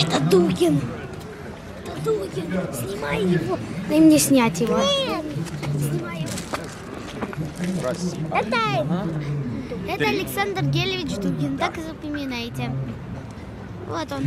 Это 0.00 0.20
Дугин. 0.20 0.80
Это 1.84 2.04
Дугин. 2.04 2.46
Снимай 2.72 3.24
его. 3.24 3.58
Дай 3.88 4.00
мне 4.00 4.18
снять 4.18 4.60
его. 4.60 4.78
Нет. 4.78 5.24
Снимай 5.76 6.20
его. 6.20 6.28
Это, 8.32 8.56
это 9.88 10.08
Александр 10.08 10.62
Гелевич 10.64 11.16
Дугин. 11.16 11.58
Так 11.58 11.78
и 11.78 11.82
запоминайте. 11.82 12.70
Вот 13.88 14.12
он. 14.12 14.22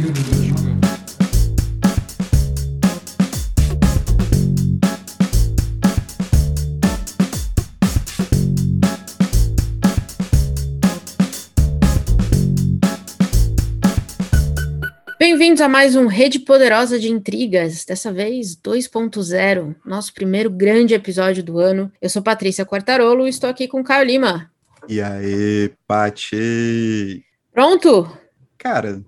Bem-vindos 15.41 15.61
a 15.61 15.67
mais 15.67 15.95
um 15.95 16.05
Rede 16.05 16.37
Poderosa 16.37 16.99
de 16.99 17.09
Intrigas, 17.09 17.83
dessa 17.83 18.13
vez 18.13 18.55
2.0, 18.55 19.75
nosso 19.83 20.13
primeiro 20.13 20.51
grande 20.51 20.93
episódio 20.93 21.43
do 21.43 21.57
ano. 21.57 21.91
Eu 21.99 22.11
sou 22.11 22.21
Patrícia 22.21 22.63
Quartarolo 22.63 23.25
e 23.25 23.31
estou 23.31 23.49
aqui 23.49 23.67
com 23.67 23.83
Caio 23.83 24.05
Lima. 24.05 24.51
E 24.87 25.01
aí, 25.01 25.73
Pati? 25.87 27.25
Pronto? 27.51 28.15
Cara, 28.55 29.01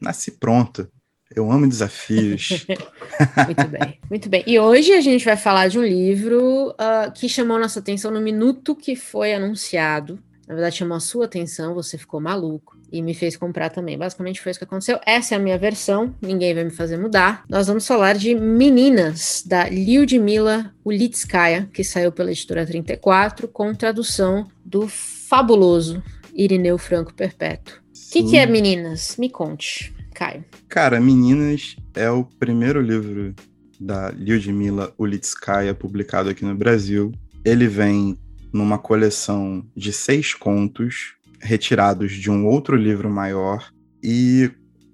nasci 0.00 0.30
pronto. 0.30 0.90
Eu 1.30 1.52
amo 1.52 1.68
desafios. 1.68 2.66
muito 3.44 3.68
bem, 3.68 4.00
muito 4.08 4.28
bem. 4.30 4.44
E 4.46 4.58
hoje 4.58 4.94
a 4.94 5.02
gente 5.02 5.26
vai 5.26 5.36
falar 5.36 5.68
de 5.68 5.78
um 5.78 5.84
livro 5.84 6.70
uh, 6.70 7.12
que 7.14 7.28
chamou 7.28 7.58
nossa 7.58 7.80
atenção 7.80 8.10
no 8.10 8.22
minuto 8.22 8.74
que 8.74 8.96
foi 8.96 9.34
anunciado. 9.34 10.18
Na 10.46 10.54
verdade, 10.54 10.76
chamou 10.76 10.96
a 10.96 11.00
sua 11.00 11.24
atenção, 11.24 11.74
você 11.74 11.98
ficou 11.98 12.20
maluco 12.20 12.76
e 12.92 13.02
me 13.02 13.14
fez 13.14 13.36
comprar 13.36 13.68
também. 13.68 13.98
Basicamente 13.98 14.40
foi 14.40 14.50
isso 14.50 14.60
que 14.60 14.64
aconteceu. 14.64 15.00
Essa 15.04 15.34
é 15.34 15.38
a 15.38 15.40
minha 15.40 15.58
versão, 15.58 16.14
ninguém 16.22 16.54
vai 16.54 16.64
me 16.64 16.70
fazer 16.70 16.96
mudar. 16.96 17.44
Nós 17.48 17.66
vamos 17.66 17.86
falar 17.86 18.14
de 18.14 18.34
Meninas, 18.34 19.42
da 19.44 19.68
Lyudmila 19.68 20.72
Ulitskaya, 20.84 21.68
que 21.72 21.82
saiu 21.82 22.12
pela 22.12 22.30
editora 22.30 22.64
34, 22.64 23.48
com 23.48 23.74
tradução 23.74 24.46
do 24.64 24.86
fabuloso 24.88 26.02
Irineu 26.32 26.78
Franco 26.78 27.12
Perpétuo. 27.12 27.74
O 27.76 28.12
que, 28.12 28.22
que 28.22 28.36
é 28.36 28.46
Meninas? 28.46 29.16
Me 29.18 29.28
conte, 29.28 29.92
Caio. 30.14 30.44
Cara, 30.68 31.00
Meninas 31.00 31.76
é 31.94 32.08
o 32.08 32.24
primeiro 32.24 32.80
livro 32.80 33.34
da 33.80 34.10
Lyudmila 34.10 34.92
Ulitskaya 34.96 35.74
publicado 35.74 36.30
aqui 36.30 36.44
no 36.44 36.54
Brasil. 36.54 37.12
Ele 37.44 37.66
vem 37.66 38.16
numa 38.56 38.78
coleção 38.78 39.64
de 39.76 39.92
seis 39.92 40.34
contos 40.34 41.14
retirados 41.40 42.12
de 42.12 42.30
um 42.30 42.46
outro 42.46 42.74
livro 42.74 43.10
maior 43.10 43.70
e 44.02 44.50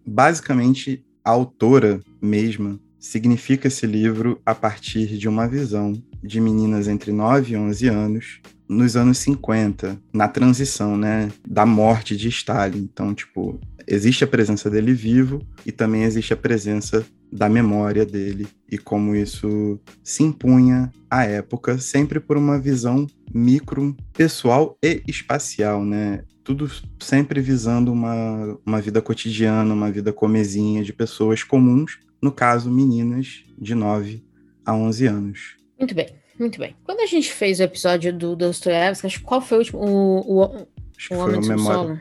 basicamente 0.06 1.04
a 1.24 1.30
autora 1.30 2.00
mesma 2.20 2.78
significa 2.98 3.69
esse 3.69 3.86
livro 3.86 4.41
a 4.44 4.54
partir 4.54 5.16
de 5.16 5.28
uma 5.28 5.46
visão 5.46 5.92
de 6.22 6.41
meninas 6.41 6.88
entre 6.88 7.12
9 7.12 7.52
e 7.52 7.56
11 7.56 7.88
anos 7.88 8.41
nos 8.69 8.96
anos 8.96 9.19
50, 9.19 10.00
na 10.12 10.28
transição, 10.28 10.97
né, 10.97 11.30
da 11.47 11.66
morte 11.66 12.16
de 12.16 12.28
Stalin. 12.28 12.88
Então, 12.91 13.14
tipo, 13.14 13.60
existe 13.86 14.24
a 14.24 14.26
presença 14.26 14.70
dele 14.70 14.94
vivo 14.94 15.42
e 15.66 15.72
também 15.72 16.04
existe 16.04 16.32
a 16.32 16.36
presença 16.36 17.04
da 17.33 17.48
memória 17.48 18.05
dele 18.05 18.47
e 18.70 18.77
como 18.77 19.16
isso 19.16 19.80
se 20.05 20.22
impunha 20.22 20.92
à 21.11 21.25
época, 21.25 21.78
sempre 21.78 22.20
por 22.20 22.36
uma 22.36 22.61
visão 22.61 23.06
micro, 23.33 23.97
pessoal 24.12 24.77
e 24.83 25.02
espacial, 25.08 25.83
né? 25.83 26.25
Tudo 26.44 26.70
sempre 27.00 27.41
visando 27.41 27.91
uma, 27.91 28.58
uma 28.66 28.80
vida 28.80 29.00
cotidiana, 29.00 29.72
uma 29.72 29.91
vida 29.91 30.12
comezinha 30.12 30.84
de 30.84 30.92
pessoas 30.92 31.42
comuns, 31.42 31.98
no 32.20 32.30
caso, 32.30 32.70
meninas 32.70 33.44
de 33.58 33.75
9 33.75 34.22
a 34.64 34.75
11 34.75 35.06
anos. 35.06 35.56
Muito 35.78 35.94
bem, 35.94 36.08
muito 36.38 36.58
bem. 36.58 36.77
Quando 36.84 37.00
a 37.00 37.06
gente 37.06 37.33
fez 37.33 37.60
o 37.60 37.62
episódio 37.62 38.12
do 38.12 38.37
Dostoiévski, 38.37 39.20
qual 39.20 39.41
foi 39.41 39.59
o 39.59 39.60
último? 39.60 39.81
O, 39.81 40.41
o, 40.41 40.66
acho 40.97 41.09
que 41.09 41.14
o 41.14 41.19
Homem 41.19 41.41
do 41.41 41.47
Memória. 41.47 41.97
Subsolo? 41.97 41.99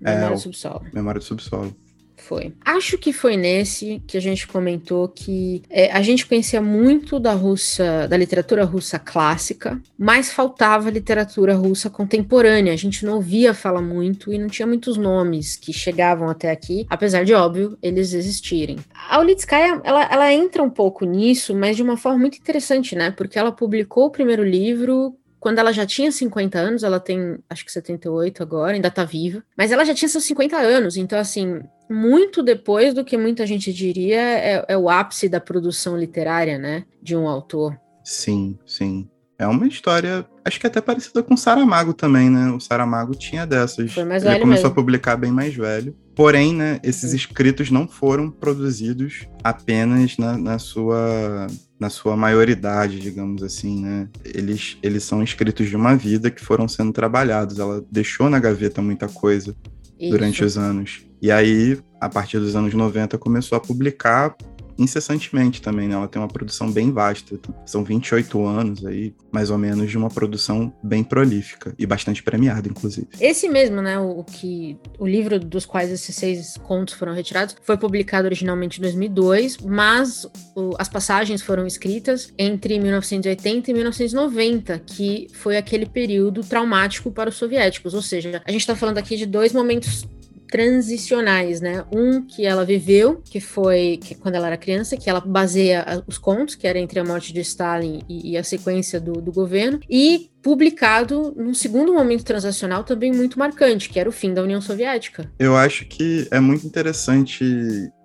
Memória 0.00 0.26
é, 0.26 0.30
do 0.30 0.38
Subsolo. 0.38 0.86
Memória 0.92 1.18
do 1.18 1.24
Subsolo. 1.24 1.76
Foi. 2.20 2.52
Acho 2.64 2.98
que 2.98 3.12
foi 3.12 3.36
nesse 3.36 4.02
que 4.06 4.16
a 4.16 4.20
gente 4.20 4.46
comentou 4.46 5.08
que 5.08 5.62
é, 5.68 5.90
a 5.90 6.02
gente 6.02 6.26
conhecia 6.26 6.60
muito 6.60 7.18
da 7.18 7.32
Rússia, 7.32 8.06
da 8.06 8.16
literatura 8.16 8.64
russa 8.64 8.98
clássica, 8.98 9.80
mas 9.98 10.30
faltava 10.30 10.90
literatura 10.90 11.54
russa 11.54 11.88
contemporânea. 11.88 12.72
A 12.72 12.76
gente 12.76 13.04
não 13.04 13.14
ouvia 13.14 13.54
falar 13.54 13.82
muito 13.82 14.32
e 14.32 14.38
não 14.38 14.48
tinha 14.48 14.66
muitos 14.66 14.96
nomes 14.96 15.56
que 15.56 15.72
chegavam 15.72 16.28
até 16.28 16.50
aqui, 16.50 16.86
apesar 16.88 17.24
de, 17.24 17.34
óbvio, 17.34 17.76
eles 17.82 18.12
existirem. 18.12 18.76
A 19.08 19.18
Ulitskaya, 19.18 19.80
ela, 19.82 20.04
ela 20.10 20.32
entra 20.32 20.62
um 20.62 20.70
pouco 20.70 21.04
nisso, 21.04 21.54
mas 21.54 21.76
de 21.76 21.82
uma 21.82 21.96
forma 21.96 22.18
muito 22.18 22.38
interessante, 22.38 22.94
né? 22.94 23.10
Porque 23.10 23.38
ela 23.38 23.50
publicou 23.50 24.06
o 24.06 24.10
primeiro 24.10 24.44
livro 24.44 25.14
quando 25.40 25.58
ela 25.58 25.72
já 25.72 25.86
tinha 25.86 26.12
50 26.12 26.58
anos, 26.58 26.84
ela 26.84 27.00
tem 27.00 27.38
acho 27.48 27.64
que 27.64 27.72
78 27.72 28.42
agora, 28.42 28.74
ainda 28.74 28.90
tá 28.90 29.04
viva, 29.04 29.42
mas 29.56 29.72
ela 29.72 29.84
já 29.84 29.94
tinha 29.94 30.08
seus 30.08 30.24
50 30.24 30.56
anos, 30.58 30.96
então 30.96 31.18
assim, 31.18 31.62
muito 31.88 32.42
depois 32.42 32.94
do 32.94 33.04
que 33.04 33.16
muita 33.16 33.46
gente 33.46 33.72
diria 33.72 34.20
é, 34.20 34.64
é, 34.68 34.76
o 34.76 34.88
ápice 34.88 35.28
da 35.28 35.40
produção 35.40 35.96
literária, 35.96 36.58
né, 36.58 36.84
de 37.02 37.16
um 37.16 37.26
autor. 37.26 37.76
Sim, 38.04 38.58
sim. 38.66 39.08
É 39.38 39.46
uma 39.46 39.66
história, 39.66 40.26
acho 40.44 40.60
que 40.60 40.66
até 40.66 40.80
parecida 40.80 41.22
com 41.22 41.36
Saramago 41.36 41.92
também, 41.92 42.30
né? 42.30 42.50
O 42.50 42.60
Saramago 42.60 43.14
tinha 43.14 43.46
dessas. 43.46 43.92
Foi 43.92 44.04
mais 44.04 44.22
Ele 44.22 44.32
velho 44.32 44.42
começou 44.42 44.64
mesmo. 44.64 44.72
a 44.72 44.74
publicar 44.74 45.16
bem 45.16 45.30
mais 45.30 45.54
velho. 45.54 45.94
Porém, 46.14 46.54
né, 46.54 46.78
esses 46.82 47.14
escritos 47.14 47.70
não 47.70 47.88
foram 47.88 48.30
produzidos 48.30 49.26
apenas 49.42 50.18
na, 50.18 50.36
na 50.36 50.58
sua 50.58 51.46
na 51.78 51.88
sua 51.88 52.14
maioridade, 52.14 53.00
digamos 53.00 53.42
assim, 53.42 53.82
né? 53.82 54.06
Eles, 54.22 54.76
eles 54.82 55.02
são 55.02 55.22
escritos 55.22 55.66
de 55.66 55.74
uma 55.74 55.96
vida 55.96 56.30
que 56.30 56.44
foram 56.44 56.68
sendo 56.68 56.92
trabalhados. 56.92 57.58
Ela 57.58 57.82
deixou 57.90 58.28
na 58.28 58.38
gaveta 58.38 58.82
muita 58.82 59.08
coisa 59.08 59.56
Isso. 59.98 60.10
durante 60.10 60.44
os 60.44 60.58
anos. 60.58 61.06
E 61.22 61.30
aí, 61.30 61.78
a 61.98 62.08
partir 62.08 62.38
dos 62.38 62.54
anos 62.54 62.74
90, 62.74 63.16
começou 63.16 63.56
a 63.56 63.60
publicar 63.60 64.36
incessantemente 64.80 65.60
também, 65.60 65.86
né? 65.86 65.94
Ela 65.94 66.08
tem 66.08 66.20
uma 66.20 66.28
produção 66.28 66.70
bem 66.72 66.90
vasta. 66.90 67.38
São 67.66 67.84
28 67.84 68.44
anos 68.44 68.84
aí, 68.84 69.14
mais 69.30 69.50
ou 69.50 69.58
menos, 69.58 69.90
de 69.90 69.98
uma 69.98 70.08
produção 70.08 70.72
bem 70.82 71.04
prolífica 71.04 71.74
e 71.78 71.86
bastante 71.86 72.22
premiada, 72.22 72.66
inclusive. 72.68 73.06
Esse 73.20 73.48
mesmo, 73.48 73.82
né, 73.82 73.98
o, 73.98 74.24
que 74.24 74.78
o 74.98 75.06
livro 75.06 75.38
dos 75.38 75.66
quais 75.66 75.90
esses 75.90 76.16
seis 76.16 76.56
contos 76.62 76.94
foram 76.94 77.12
retirados 77.12 77.54
foi 77.62 77.76
publicado 77.76 78.26
originalmente 78.26 78.78
em 78.78 78.82
2002, 78.82 79.58
mas 79.58 80.26
o, 80.56 80.74
as 80.78 80.88
passagens 80.88 81.42
foram 81.42 81.66
escritas 81.66 82.32
entre 82.38 82.78
1980 82.78 83.70
e 83.70 83.74
1990, 83.74 84.78
que 84.80 85.28
foi 85.34 85.58
aquele 85.58 85.84
período 85.84 86.40
traumático 86.40 87.10
para 87.10 87.28
os 87.28 87.36
soviéticos. 87.36 87.92
Ou 87.92 88.02
seja, 88.02 88.42
a 88.44 88.50
gente 88.50 88.62
está 88.62 88.74
falando 88.74 88.98
aqui 88.98 89.16
de 89.16 89.26
dois 89.26 89.52
momentos 89.52 90.06
transicionais, 90.50 91.60
né? 91.60 91.84
Um 91.92 92.22
que 92.22 92.44
ela 92.44 92.64
viveu, 92.64 93.22
que 93.24 93.40
foi 93.40 93.98
que, 94.02 94.14
quando 94.14 94.34
ela 94.34 94.48
era 94.48 94.56
criança, 94.56 94.96
que 94.96 95.08
ela 95.08 95.20
baseia 95.20 95.82
a, 95.82 96.02
os 96.06 96.18
contos, 96.18 96.54
que 96.54 96.66
era 96.66 96.78
entre 96.78 96.98
a 96.98 97.04
morte 97.04 97.32
de 97.32 97.40
Stalin 97.40 98.02
e, 98.08 98.32
e 98.32 98.36
a 98.36 98.42
sequência 98.42 99.00
do, 99.00 99.12
do, 99.12 99.32
governo, 99.32 99.80
e 99.88 100.30
publicado 100.42 101.32
num 101.36 101.54
segundo 101.54 101.94
momento 101.94 102.24
transacional 102.24 102.82
também 102.82 103.12
muito 103.12 103.38
marcante, 103.38 103.88
que 103.88 104.00
era 104.00 104.08
o 104.08 104.12
fim 104.12 104.34
da 104.34 104.42
União 104.42 104.60
Soviética. 104.60 105.30
Eu 105.38 105.56
acho 105.56 105.86
que 105.86 106.26
é 106.30 106.40
muito 106.40 106.66
interessante 106.66 107.44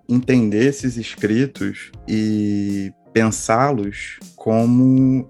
entender 0.08 0.66
esses 0.66 0.96
escritos 0.96 1.90
e 2.06 2.92
pensá-los 3.12 4.18
como 4.36 5.28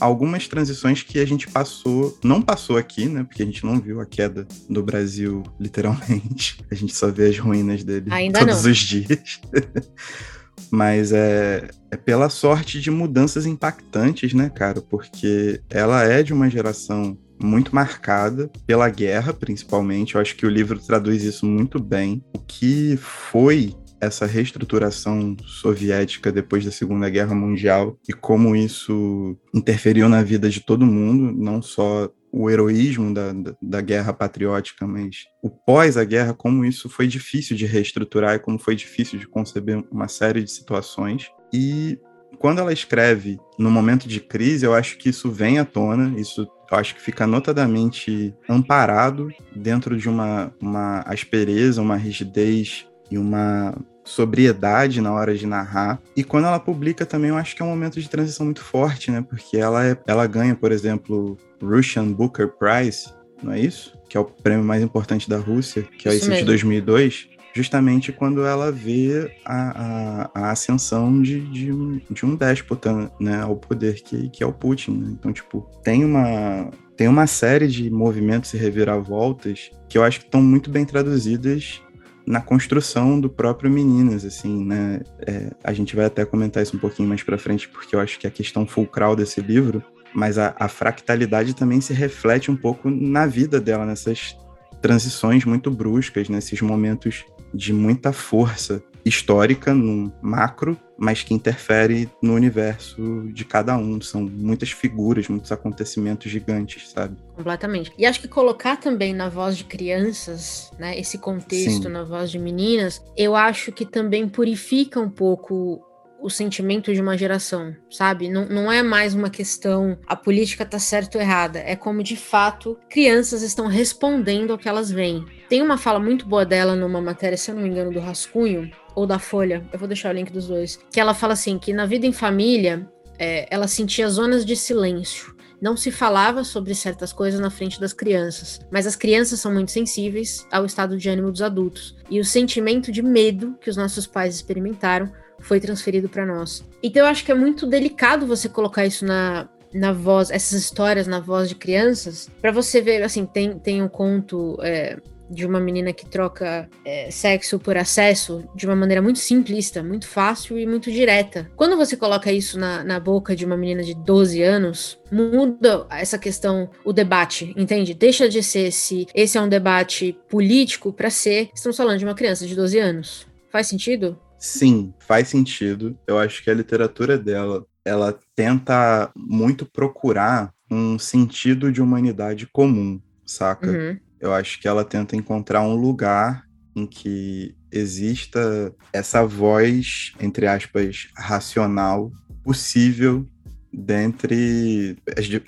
algumas 0.00 0.48
transições 0.48 1.02
que 1.02 1.18
a 1.18 1.26
gente 1.26 1.46
passou, 1.48 2.18
não 2.24 2.40
passou 2.40 2.76
aqui, 2.76 3.06
né? 3.06 3.22
Porque 3.24 3.42
a 3.42 3.46
gente 3.46 3.64
não 3.64 3.78
viu 3.78 4.00
a 4.00 4.06
queda 4.06 4.46
do 4.68 4.82
Brasil, 4.82 5.42
literalmente. 5.60 6.58
A 6.70 6.74
gente 6.74 6.94
só 6.94 7.10
vê 7.10 7.28
as 7.28 7.38
ruínas 7.38 7.84
dele 7.84 8.06
Ainda 8.10 8.40
todos 8.40 8.64
não. 8.64 8.70
os 8.70 8.78
dias. 8.78 9.40
Mas 10.70 11.12
é, 11.12 11.68
é 11.90 11.96
pela 11.96 12.28
sorte 12.28 12.80
de 12.80 12.90
mudanças 12.90 13.46
impactantes, 13.46 14.34
né, 14.34 14.50
cara? 14.50 14.80
Porque 14.80 15.60
ela 15.70 16.04
é 16.04 16.22
de 16.22 16.32
uma 16.32 16.50
geração 16.50 17.16
muito 17.42 17.74
marcada 17.74 18.50
pela 18.66 18.88
guerra, 18.88 19.32
principalmente. 19.32 20.14
Eu 20.14 20.20
acho 20.20 20.36
que 20.36 20.44
o 20.44 20.50
livro 20.50 20.78
traduz 20.78 21.22
isso 21.22 21.46
muito 21.46 21.80
bem. 21.80 22.22
O 22.34 22.38
que 22.38 22.96
foi 22.96 23.74
essa 24.00 24.26
reestruturação 24.26 25.36
soviética 25.46 26.30
depois 26.30 26.64
da 26.64 26.70
Segunda 26.70 27.08
Guerra 27.08 27.34
Mundial 27.34 27.98
e 28.08 28.12
como 28.12 28.54
isso 28.54 29.36
interferiu 29.54 30.08
na 30.08 30.22
vida 30.22 30.48
de 30.48 30.60
todo 30.60 30.86
mundo, 30.86 31.32
não 31.36 31.60
só 31.60 32.10
o 32.30 32.50
heroísmo 32.50 33.12
da, 33.12 33.32
da, 33.32 33.54
da 33.60 33.80
guerra 33.80 34.12
patriótica, 34.12 34.86
mas 34.86 35.24
o 35.42 35.48
pós 35.48 35.96
a 35.96 36.04
guerra, 36.04 36.34
como 36.34 36.64
isso 36.64 36.88
foi 36.88 37.06
difícil 37.06 37.56
de 37.56 37.66
reestruturar 37.66 38.34
e 38.34 38.38
como 38.38 38.58
foi 38.58 38.76
difícil 38.76 39.18
de 39.18 39.26
conceber 39.26 39.82
uma 39.90 40.08
série 40.08 40.42
de 40.42 40.50
situações. 40.50 41.30
E 41.52 41.98
quando 42.38 42.60
ela 42.60 42.72
escreve 42.72 43.38
no 43.58 43.70
momento 43.70 44.06
de 44.06 44.20
crise, 44.20 44.66
eu 44.66 44.74
acho 44.74 44.98
que 44.98 45.08
isso 45.08 45.30
vem 45.30 45.58
à 45.58 45.64
tona, 45.64 46.18
isso 46.20 46.46
eu 46.70 46.76
acho 46.76 46.94
que 46.94 47.00
fica 47.00 47.26
notadamente 47.26 48.34
amparado 48.48 49.28
dentro 49.56 49.96
de 49.96 50.08
uma, 50.08 50.52
uma 50.60 51.00
aspereza, 51.00 51.80
uma 51.80 51.96
rigidez 51.96 52.86
e 53.10 53.18
uma 53.18 53.74
sobriedade 54.04 55.00
na 55.00 55.12
hora 55.12 55.36
de 55.36 55.46
narrar. 55.46 56.00
E 56.16 56.24
quando 56.24 56.46
ela 56.46 56.58
publica 56.58 57.04
também, 57.04 57.30
eu 57.30 57.36
acho 57.36 57.54
que 57.54 57.62
é 57.62 57.64
um 57.64 57.68
momento 57.68 58.00
de 58.00 58.08
transição 58.08 58.46
muito 58.46 58.62
forte, 58.62 59.10
né? 59.10 59.24
Porque 59.28 59.56
ela, 59.56 59.86
é, 59.86 59.96
ela 60.06 60.26
ganha, 60.26 60.54
por 60.54 60.72
exemplo, 60.72 61.36
Russian 61.62 62.10
Booker 62.12 62.48
Prize, 62.48 63.12
não 63.42 63.52
é 63.52 63.60
isso? 63.60 63.92
Que 64.08 64.16
é 64.16 64.20
o 64.20 64.24
prêmio 64.24 64.64
mais 64.64 64.82
importante 64.82 65.28
da 65.28 65.36
Rússia, 65.36 65.82
que 65.82 66.08
é 66.08 66.12
isso 66.12 66.24
esse 66.24 66.28
mesmo. 66.30 66.40
de 66.40 66.46
2002 66.46 67.28
justamente 67.54 68.12
quando 68.12 68.46
ela 68.46 68.70
vê 68.70 69.34
a, 69.44 70.28
a, 70.30 70.30
a 70.32 70.50
ascensão 70.52 71.20
de, 71.20 71.40
de, 71.40 71.72
um, 71.72 72.00
de 72.08 72.24
um 72.24 72.36
déspota 72.36 73.10
né, 73.18 73.40
ao 73.40 73.56
poder, 73.56 74.00
que, 74.00 74.28
que 74.28 74.44
é 74.44 74.46
o 74.46 74.52
Putin. 74.52 74.92
Né? 74.92 75.08
Então, 75.18 75.32
tipo, 75.32 75.68
tem 75.82 76.04
uma, 76.04 76.70
tem 76.96 77.08
uma 77.08 77.26
série 77.26 77.66
de 77.66 77.90
movimentos 77.90 78.54
e 78.54 78.56
reviravoltas 78.56 79.72
que 79.88 79.98
eu 79.98 80.04
acho 80.04 80.20
que 80.20 80.26
estão 80.26 80.42
muito 80.42 80.70
bem 80.70 80.84
traduzidas 80.84 81.82
na 82.28 82.42
construção 82.42 83.18
do 83.18 83.30
próprio 83.30 83.70
Meninas, 83.70 84.22
assim, 84.22 84.62
né? 84.62 85.00
É, 85.26 85.50
a 85.64 85.72
gente 85.72 85.96
vai 85.96 86.04
até 86.04 86.26
comentar 86.26 86.62
isso 86.62 86.76
um 86.76 86.78
pouquinho 86.78 87.08
mais 87.08 87.22
para 87.22 87.38
frente, 87.38 87.66
porque 87.66 87.96
eu 87.96 88.00
acho 88.00 88.18
que 88.18 88.26
a 88.26 88.30
questão 88.30 88.66
fulcral 88.66 89.16
desse 89.16 89.40
livro, 89.40 89.82
mas 90.12 90.36
a, 90.36 90.54
a 90.58 90.68
fractalidade 90.68 91.54
também 91.54 91.80
se 91.80 91.94
reflete 91.94 92.50
um 92.50 92.56
pouco 92.56 92.90
na 92.90 93.26
vida 93.26 93.58
dela, 93.58 93.86
nessas 93.86 94.36
transições 94.82 95.46
muito 95.46 95.70
bruscas, 95.70 96.28
nesses 96.28 96.60
momentos 96.60 97.24
de 97.54 97.72
muita 97.72 98.12
força 98.12 98.82
histórica 99.08 99.74
no 99.74 100.12
macro, 100.20 100.78
mas 100.98 101.22
que 101.22 101.32
interfere 101.32 102.10
no 102.22 102.34
universo 102.34 103.28
de 103.32 103.44
cada 103.44 103.76
um. 103.76 104.00
São 104.00 104.22
muitas 104.22 104.70
figuras, 104.70 105.28
muitos 105.28 105.52
acontecimentos 105.52 106.30
gigantes, 106.30 106.90
sabe? 106.90 107.16
Completamente. 107.36 107.92
E 107.96 108.04
acho 108.04 108.20
que 108.20 108.28
colocar 108.28 108.76
também 108.76 109.14
na 109.14 109.28
voz 109.28 109.56
de 109.56 109.64
crianças, 109.64 110.72
né, 110.78 110.98
esse 110.98 111.18
contexto 111.18 111.84
Sim. 111.84 111.88
na 111.88 112.02
voz 112.02 112.30
de 112.30 112.38
meninas, 112.38 113.02
eu 113.16 113.36
acho 113.36 113.70
que 113.72 113.86
também 113.86 114.28
purifica 114.28 115.00
um 115.00 115.10
pouco 115.10 115.87
o 116.20 116.28
sentimento 116.28 116.92
de 116.92 117.00
uma 117.00 117.16
geração, 117.16 117.74
sabe? 117.90 118.28
Não, 118.28 118.46
não 118.46 118.72
é 118.72 118.82
mais 118.82 119.14
uma 119.14 119.30
questão 119.30 119.98
a 120.06 120.16
política 120.16 120.64
tá 120.64 120.78
certa 120.78 121.18
ou 121.18 121.22
errada, 121.22 121.60
é 121.60 121.76
como 121.76 122.02
de 122.02 122.16
fato 122.16 122.78
crianças 122.88 123.42
estão 123.42 123.66
respondendo 123.66 124.50
ao 124.50 124.58
que 124.58 124.68
elas 124.68 124.90
veem. 124.90 125.24
Tem 125.48 125.62
uma 125.62 125.78
fala 125.78 126.00
muito 126.00 126.26
boa 126.26 126.44
dela 126.44 126.74
numa 126.74 127.00
matéria, 127.00 127.36
se 127.36 127.50
eu 127.50 127.54
não 127.54 127.62
me 127.62 127.68
engano, 127.68 127.92
do 127.92 128.00
Rascunho 128.00 128.70
ou 128.94 129.06
da 129.06 129.18
Folha, 129.18 129.64
eu 129.72 129.78
vou 129.78 129.88
deixar 129.88 130.10
o 130.10 130.16
link 130.16 130.32
dos 130.32 130.48
dois, 130.48 130.78
que 130.90 131.00
ela 131.00 131.14
fala 131.14 131.32
assim 131.32 131.58
que 131.58 131.72
na 131.72 131.86
vida 131.86 132.06
em 132.06 132.12
família 132.12 132.88
é, 133.18 133.46
ela 133.50 133.68
sentia 133.68 134.08
zonas 134.08 134.44
de 134.44 134.56
silêncio. 134.56 135.36
Não 135.60 135.76
se 135.76 135.90
falava 135.90 136.44
sobre 136.44 136.72
certas 136.72 137.12
coisas 137.12 137.40
na 137.40 137.50
frente 137.50 137.80
das 137.80 137.92
crianças, 137.92 138.60
mas 138.70 138.86
as 138.86 138.94
crianças 138.94 139.40
são 139.40 139.52
muito 139.52 139.72
sensíveis 139.72 140.46
ao 140.52 140.64
estado 140.64 140.96
de 140.96 141.08
ânimo 141.08 141.32
dos 141.32 141.42
adultos. 141.42 141.96
E 142.08 142.20
o 142.20 142.24
sentimento 142.24 142.92
de 142.92 143.02
medo 143.02 143.56
que 143.60 143.68
os 143.68 143.76
nossos 143.76 144.06
pais 144.06 144.36
experimentaram 144.36 145.12
foi 145.40 145.60
transferido 145.60 146.08
para 146.08 146.26
nós. 146.26 146.64
Então 146.82 147.02
eu 147.02 147.08
acho 147.08 147.24
que 147.24 147.32
é 147.32 147.34
muito 147.34 147.66
delicado 147.66 148.26
você 148.26 148.48
colocar 148.48 148.86
isso 148.86 149.04
na, 149.04 149.48
na 149.72 149.92
voz, 149.92 150.30
essas 150.30 150.60
histórias 150.60 151.06
na 151.06 151.20
voz 151.20 151.48
de 151.48 151.54
crianças, 151.54 152.28
para 152.40 152.52
você 152.52 152.80
ver, 152.80 153.02
assim, 153.02 153.26
tem, 153.26 153.58
tem 153.58 153.82
um 153.82 153.88
conto 153.88 154.58
é, 154.62 154.98
de 155.30 155.46
uma 155.46 155.60
menina 155.60 155.92
que 155.92 156.06
troca 156.06 156.68
é, 156.84 157.10
sexo 157.10 157.58
por 157.58 157.76
acesso 157.76 158.48
de 158.54 158.66
uma 158.66 158.74
maneira 158.74 159.02
muito 159.02 159.18
simplista, 159.18 159.82
muito 159.82 160.08
fácil 160.08 160.58
e 160.58 160.66
muito 160.66 160.90
direta. 160.90 161.50
Quando 161.56 161.76
você 161.76 161.96
coloca 161.96 162.32
isso 162.32 162.58
na, 162.58 162.82
na 162.82 162.98
boca 162.98 163.36
de 163.36 163.44
uma 163.44 163.56
menina 163.56 163.82
de 163.82 163.94
12 163.94 164.42
anos, 164.42 164.98
muda 165.10 165.86
essa 165.90 166.18
questão, 166.18 166.70
o 166.84 166.92
debate, 166.92 167.52
entende? 167.56 167.94
Deixa 167.94 168.28
de 168.28 168.42
ser 168.42 168.72
se 168.72 169.06
esse 169.14 169.36
é 169.36 169.40
um 169.40 169.48
debate 169.48 170.16
político 170.28 170.92
para 170.92 171.10
ser, 171.10 171.50
estamos 171.54 171.76
falando 171.76 171.98
de 171.98 172.04
uma 172.04 172.14
criança 172.14 172.46
de 172.46 172.54
12 172.54 172.78
anos. 172.78 173.26
Faz 173.50 173.66
sentido? 173.66 174.18
Sim, 174.38 174.94
faz 175.00 175.28
sentido. 175.28 175.98
Eu 176.06 176.18
acho 176.18 176.42
que 176.42 176.50
a 176.50 176.54
literatura 176.54 177.18
dela, 177.18 177.66
ela 177.84 178.18
tenta 178.36 179.10
muito 179.16 179.66
procurar 179.66 180.52
um 180.70 180.98
sentido 180.98 181.72
de 181.72 181.82
humanidade 181.82 182.46
comum, 182.46 183.00
saca? 183.26 183.70
Uhum. 183.70 183.98
Eu 184.20 184.32
acho 184.32 184.60
que 184.60 184.68
ela 184.68 184.84
tenta 184.84 185.16
encontrar 185.16 185.62
um 185.62 185.74
lugar 185.74 186.44
em 186.76 186.86
que 186.86 187.56
exista 187.72 188.72
essa 188.92 189.24
voz, 189.24 190.12
entre 190.20 190.46
aspas, 190.46 191.08
racional 191.16 192.12
possível 192.44 193.26
dentre 193.72 194.96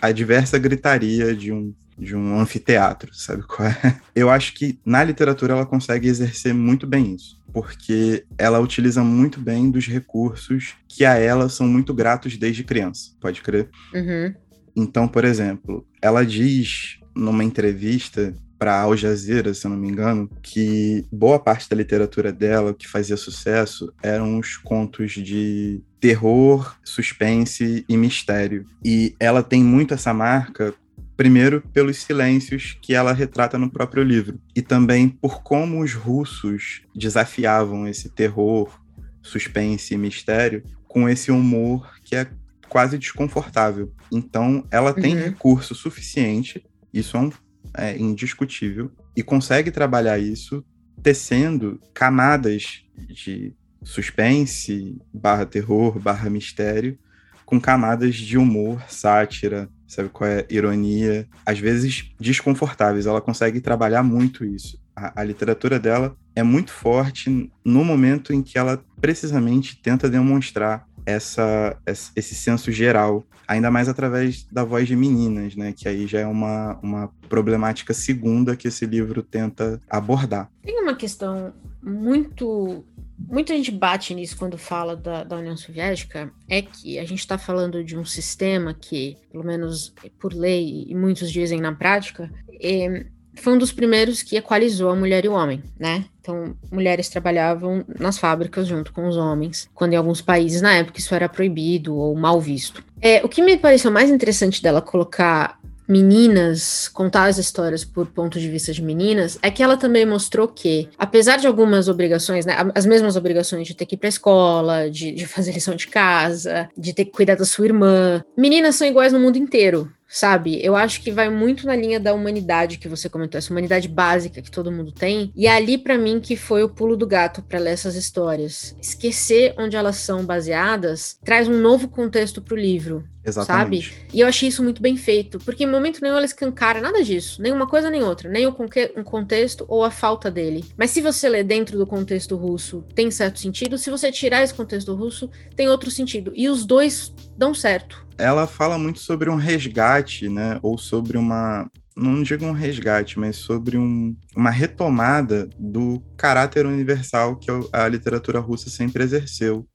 a 0.02 0.12
diversa 0.12 0.58
gritaria 0.58 1.34
de 1.34 1.52
um 1.52 1.74
de 1.98 2.16
um 2.16 2.40
anfiteatro, 2.40 3.12
sabe 3.14 3.42
qual 3.42 3.68
é? 3.68 4.00
Eu 4.16 4.30
acho 4.30 4.54
que 4.54 4.80
na 4.86 5.04
literatura 5.04 5.52
ela 5.52 5.66
consegue 5.66 6.08
exercer 6.08 6.54
muito 6.54 6.86
bem 6.86 7.14
isso 7.14 7.39
porque 7.52 8.24
ela 8.38 8.60
utiliza 8.60 9.02
muito 9.02 9.40
bem 9.40 9.70
dos 9.70 9.86
recursos 9.86 10.74
que 10.88 11.04
a 11.04 11.14
ela 11.14 11.48
são 11.48 11.66
muito 11.66 11.92
gratos 11.92 12.36
desde 12.36 12.64
criança, 12.64 13.12
pode 13.20 13.42
crer? 13.42 13.68
Uhum. 13.94 14.34
Então, 14.76 15.08
por 15.08 15.24
exemplo, 15.24 15.86
ela 16.00 16.24
diz 16.24 16.98
numa 17.14 17.44
entrevista 17.44 18.34
para 18.58 18.78
Al 18.78 18.94
Jazeera, 18.94 19.54
se 19.54 19.66
eu 19.66 19.70
não 19.70 19.78
me 19.78 19.88
engano, 19.88 20.30
que 20.42 21.06
boa 21.10 21.38
parte 21.38 21.68
da 21.68 21.74
literatura 21.74 22.30
dela, 22.30 22.74
que 22.74 22.86
fazia 22.86 23.16
sucesso, 23.16 23.90
eram 24.02 24.38
os 24.38 24.58
contos 24.58 25.12
de 25.12 25.80
terror, 25.98 26.76
suspense 26.84 27.84
e 27.88 27.96
mistério. 27.96 28.66
E 28.84 29.14
ela 29.18 29.42
tem 29.42 29.64
muito 29.64 29.94
essa 29.94 30.12
marca 30.12 30.74
Primeiro, 31.20 31.60
pelos 31.74 31.98
silêncios 31.98 32.78
que 32.80 32.94
ela 32.94 33.12
retrata 33.12 33.58
no 33.58 33.70
próprio 33.70 34.02
livro, 34.02 34.40
e 34.56 34.62
também 34.62 35.06
por 35.06 35.42
como 35.42 35.82
os 35.82 35.92
russos 35.92 36.80
desafiavam 36.96 37.86
esse 37.86 38.08
terror, 38.08 38.80
suspense 39.20 39.92
e 39.92 39.98
mistério 39.98 40.62
com 40.88 41.06
esse 41.06 41.30
humor 41.30 41.94
que 42.02 42.16
é 42.16 42.26
quase 42.70 42.96
desconfortável. 42.96 43.92
Então, 44.10 44.64
ela 44.70 44.94
tem 44.94 45.14
uhum. 45.14 45.22
recurso 45.24 45.74
suficiente, 45.74 46.64
isso 46.90 47.18
é, 47.18 47.20
um, 47.20 47.32
é 47.74 47.98
indiscutível, 47.98 48.90
e 49.14 49.22
consegue 49.22 49.70
trabalhar 49.70 50.18
isso 50.18 50.64
tecendo 51.02 51.78
camadas 51.92 52.82
de 52.96 53.54
suspense, 53.82 54.96
barra 55.12 55.44
terror, 55.44 55.98
barra 55.98 56.30
mistério, 56.30 56.98
com 57.44 57.60
camadas 57.60 58.14
de 58.14 58.38
humor, 58.38 58.82
sátira, 58.88 59.68
sabe 59.90 60.08
qual 60.08 60.30
é? 60.30 60.46
Ironia, 60.48 61.26
às 61.44 61.58
vezes 61.58 62.12
desconfortáveis. 62.18 63.06
Ela 63.06 63.20
consegue 63.20 63.60
trabalhar 63.60 64.02
muito 64.02 64.44
isso. 64.44 64.80
A, 64.94 65.20
a, 65.20 65.24
literatura 65.24 65.78
dela 65.78 66.16
é 66.34 66.42
muito 66.42 66.70
forte 66.70 67.50
no 67.64 67.84
momento 67.84 68.32
em 68.32 68.42
que 68.42 68.56
ela 68.56 68.82
precisamente 69.00 69.76
tenta 69.80 70.08
demonstrar 70.08 70.86
essa, 71.04 71.76
esse 71.86 72.34
senso 72.34 72.70
geral, 72.70 73.26
ainda 73.48 73.70
mais 73.70 73.88
através 73.88 74.46
da 74.50 74.62
voz 74.62 74.86
de 74.86 74.94
meninas, 74.94 75.56
né? 75.56 75.72
Que 75.72 75.88
aí 75.88 76.06
já 76.06 76.20
é 76.20 76.26
uma, 76.26 76.78
uma 76.82 77.10
problemática 77.28 77.92
segunda 77.92 78.54
que 78.54 78.68
esse 78.68 78.86
livro 78.86 79.22
tenta 79.22 79.80
abordar. 79.88 80.48
Tem 80.62 80.80
uma 80.80 80.94
questão 80.94 81.52
muito 81.82 82.84
muita 83.28 83.54
gente 83.54 83.70
bate 83.70 84.14
nisso 84.14 84.36
quando 84.36 84.58
fala 84.58 84.96
da, 84.96 85.24
da 85.24 85.36
União 85.36 85.56
Soviética, 85.56 86.32
é 86.48 86.62
que 86.62 86.98
a 86.98 87.04
gente 87.04 87.20
está 87.20 87.38
falando 87.38 87.82
de 87.84 87.96
um 87.96 88.04
sistema 88.04 88.74
que, 88.74 89.16
pelo 89.30 89.44
menos 89.44 89.92
por 90.18 90.32
lei, 90.32 90.86
e 90.88 90.94
muitos 90.94 91.30
dizem 91.30 91.60
na 91.60 91.72
prática, 91.72 92.30
é, 92.60 93.06
foi 93.34 93.54
um 93.54 93.58
dos 93.58 93.72
primeiros 93.72 94.22
que 94.22 94.36
equalizou 94.36 94.90
a 94.90 94.96
mulher 94.96 95.24
e 95.24 95.28
o 95.28 95.32
homem, 95.32 95.62
né? 95.78 96.04
Então, 96.20 96.54
mulheres 96.70 97.08
trabalhavam 97.08 97.84
nas 97.98 98.18
fábricas 98.18 98.66
junto 98.66 98.92
com 98.92 99.08
os 99.08 99.16
homens, 99.16 99.68
quando 99.74 99.94
em 99.94 99.96
alguns 99.96 100.20
países 100.20 100.60
na 100.60 100.74
época 100.74 100.98
isso 100.98 101.14
era 101.14 101.28
proibido 101.28 101.96
ou 101.96 102.14
mal 102.14 102.40
visto. 102.40 102.84
É, 103.00 103.24
o 103.24 103.28
que 103.28 103.42
me 103.42 103.56
pareceu 103.56 103.90
mais 103.90 104.10
interessante 104.10 104.62
dela 104.62 104.82
colocar 104.82 105.58
meninas, 105.90 106.88
contar 106.88 107.24
as 107.24 107.36
histórias 107.36 107.84
por 107.84 108.06
ponto 108.06 108.38
de 108.38 108.48
vista 108.48 108.72
de 108.72 108.82
meninas, 108.82 109.38
é 109.42 109.50
que 109.50 109.62
ela 109.62 109.76
também 109.76 110.06
mostrou 110.06 110.46
que, 110.46 110.88
apesar 110.96 111.36
de 111.36 111.46
algumas 111.46 111.88
obrigações, 111.88 112.46
né, 112.46 112.56
as 112.74 112.86
mesmas 112.86 113.16
obrigações 113.16 113.66
de 113.66 113.74
ter 113.74 113.86
que 113.86 113.96
ir 113.96 113.98
pra 113.98 114.08
escola, 114.08 114.88
de, 114.88 115.10
de 115.10 115.26
fazer 115.26 115.52
lição 115.52 115.74
de 115.74 115.88
casa, 115.88 116.68
de 116.76 116.94
ter 116.94 117.04
que 117.06 117.12
cuidar 117.12 117.34
da 117.34 117.44
sua 117.44 117.66
irmã, 117.66 118.24
meninas 118.36 118.76
são 118.76 118.86
iguais 118.86 119.12
no 119.12 119.18
mundo 119.18 119.36
inteiro 119.36 119.90
sabe? 120.10 120.60
Eu 120.62 120.74
acho 120.74 121.00
que 121.00 121.12
vai 121.12 121.30
muito 121.30 121.66
na 121.66 121.76
linha 121.76 122.00
da 122.00 122.12
humanidade 122.12 122.78
que 122.78 122.88
você 122.88 123.08
comentou, 123.08 123.38
essa 123.38 123.52
humanidade 123.52 123.88
básica 123.88 124.42
que 124.42 124.50
todo 124.50 124.72
mundo 124.72 124.90
tem. 124.90 125.32
E 125.36 125.46
é 125.46 125.52
ali 125.52 125.78
para 125.78 125.96
mim 125.96 126.20
que 126.20 126.36
foi 126.36 126.64
o 126.64 126.68
pulo 126.68 126.96
do 126.96 127.06
gato 127.06 127.40
para 127.42 127.60
ler 127.60 127.70
essas 127.70 127.94
histórias. 127.94 128.74
Esquecer 128.82 129.54
onde 129.56 129.76
elas 129.76 129.96
são 129.96 130.24
baseadas 130.24 131.16
traz 131.24 131.46
um 131.46 131.60
novo 131.60 131.88
contexto 131.88 132.42
pro 132.42 132.56
livro. 132.56 133.04
Exatamente. 133.24 133.90
Sabe? 133.90 134.06
E 134.12 134.20
eu 134.20 134.26
achei 134.26 134.48
isso 134.48 134.62
muito 134.62 134.80
bem 134.80 134.96
feito, 134.96 135.38
porque 135.40 135.64
em 135.64 135.70
momento 135.70 136.00
nenhum 136.00 136.16
ela 136.16 136.24
escancara 136.24 136.80
nada 136.80 137.04
disso, 137.04 137.40
nem 137.40 137.52
uma 137.52 137.66
coisa 137.66 137.90
nem 137.90 138.02
outra, 138.02 138.30
nem 138.30 138.46
o 138.46 138.56
um 138.96 139.04
contexto 139.04 139.64
ou 139.68 139.84
a 139.84 139.90
falta 139.90 140.30
dele. 140.30 140.64
Mas 140.76 140.90
se 140.90 141.02
você 141.02 141.28
ler 141.28 141.44
dentro 141.44 141.76
do 141.76 141.86
contexto 141.86 142.34
russo, 142.34 142.82
tem 142.94 143.10
certo 143.10 143.38
sentido, 143.38 143.76
se 143.76 143.90
você 143.90 144.10
tirar 144.10 144.42
esse 144.42 144.54
contexto 144.54 144.94
russo, 144.94 145.30
tem 145.54 145.68
outro 145.68 145.90
sentido. 145.90 146.32
E 146.34 146.48
os 146.48 146.64
dois 146.64 147.12
dão 147.36 147.52
certo 147.54 148.09
ela 148.20 148.46
fala 148.46 148.78
muito 148.78 149.00
sobre 149.00 149.30
um 149.30 149.36
resgate, 149.36 150.28
né? 150.28 150.58
Ou 150.62 150.78
sobre 150.78 151.16
uma 151.16 151.70
não 151.96 152.22
digo 152.22 152.46
um 152.46 152.52
resgate, 152.52 153.18
mas 153.18 153.36
sobre 153.36 153.76
um, 153.76 154.16
uma 154.34 154.50
retomada 154.50 155.50
do 155.58 156.00
caráter 156.16 156.64
universal 156.64 157.36
que 157.36 157.50
a 157.72 157.86
literatura 157.88 158.38
russa 158.38 158.70
sempre 158.70 159.02
exerceu, 159.02 159.66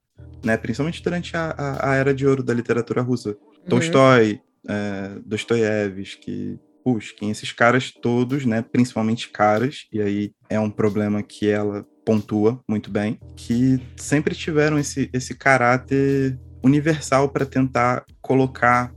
né? 0.43 0.57
principalmente 0.57 1.03
durante 1.03 1.37
a, 1.37 1.53
a, 1.55 1.91
a 1.91 1.95
era 1.95 2.13
de 2.13 2.25
ouro 2.25 2.41
da 2.41 2.53
literatura 2.53 3.01
russa. 3.01 3.29
Uhum. 3.29 3.69
Tolstói, 3.69 4.41
é, 4.67 5.19
Dostoiévski, 5.23 6.59
Pushkin, 6.83 7.31
esses 7.31 7.51
caras 7.51 7.91
todos, 7.91 8.45
né, 8.45 8.61
principalmente 8.61 9.29
caras, 9.29 9.87
e 9.91 9.99
aí 9.99 10.31
é 10.47 10.59
um 10.59 10.69
problema 10.69 11.23
que 11.23 11.49
ela 11.49 11.83
pontua 12.05 12.61
muito 12.69 12.91
bem, 12.91 13.19
que 13.35 13.81
sempre 13.97 14.35
tiveram 14.35 14.77
esse, 14.77 15.09
esse 15.11 15.33
caráter 15.33 16.39
universal 16.63 17.29
para 17.29 17.45
tentar 17.45 18.05
colocar 18.25 18.91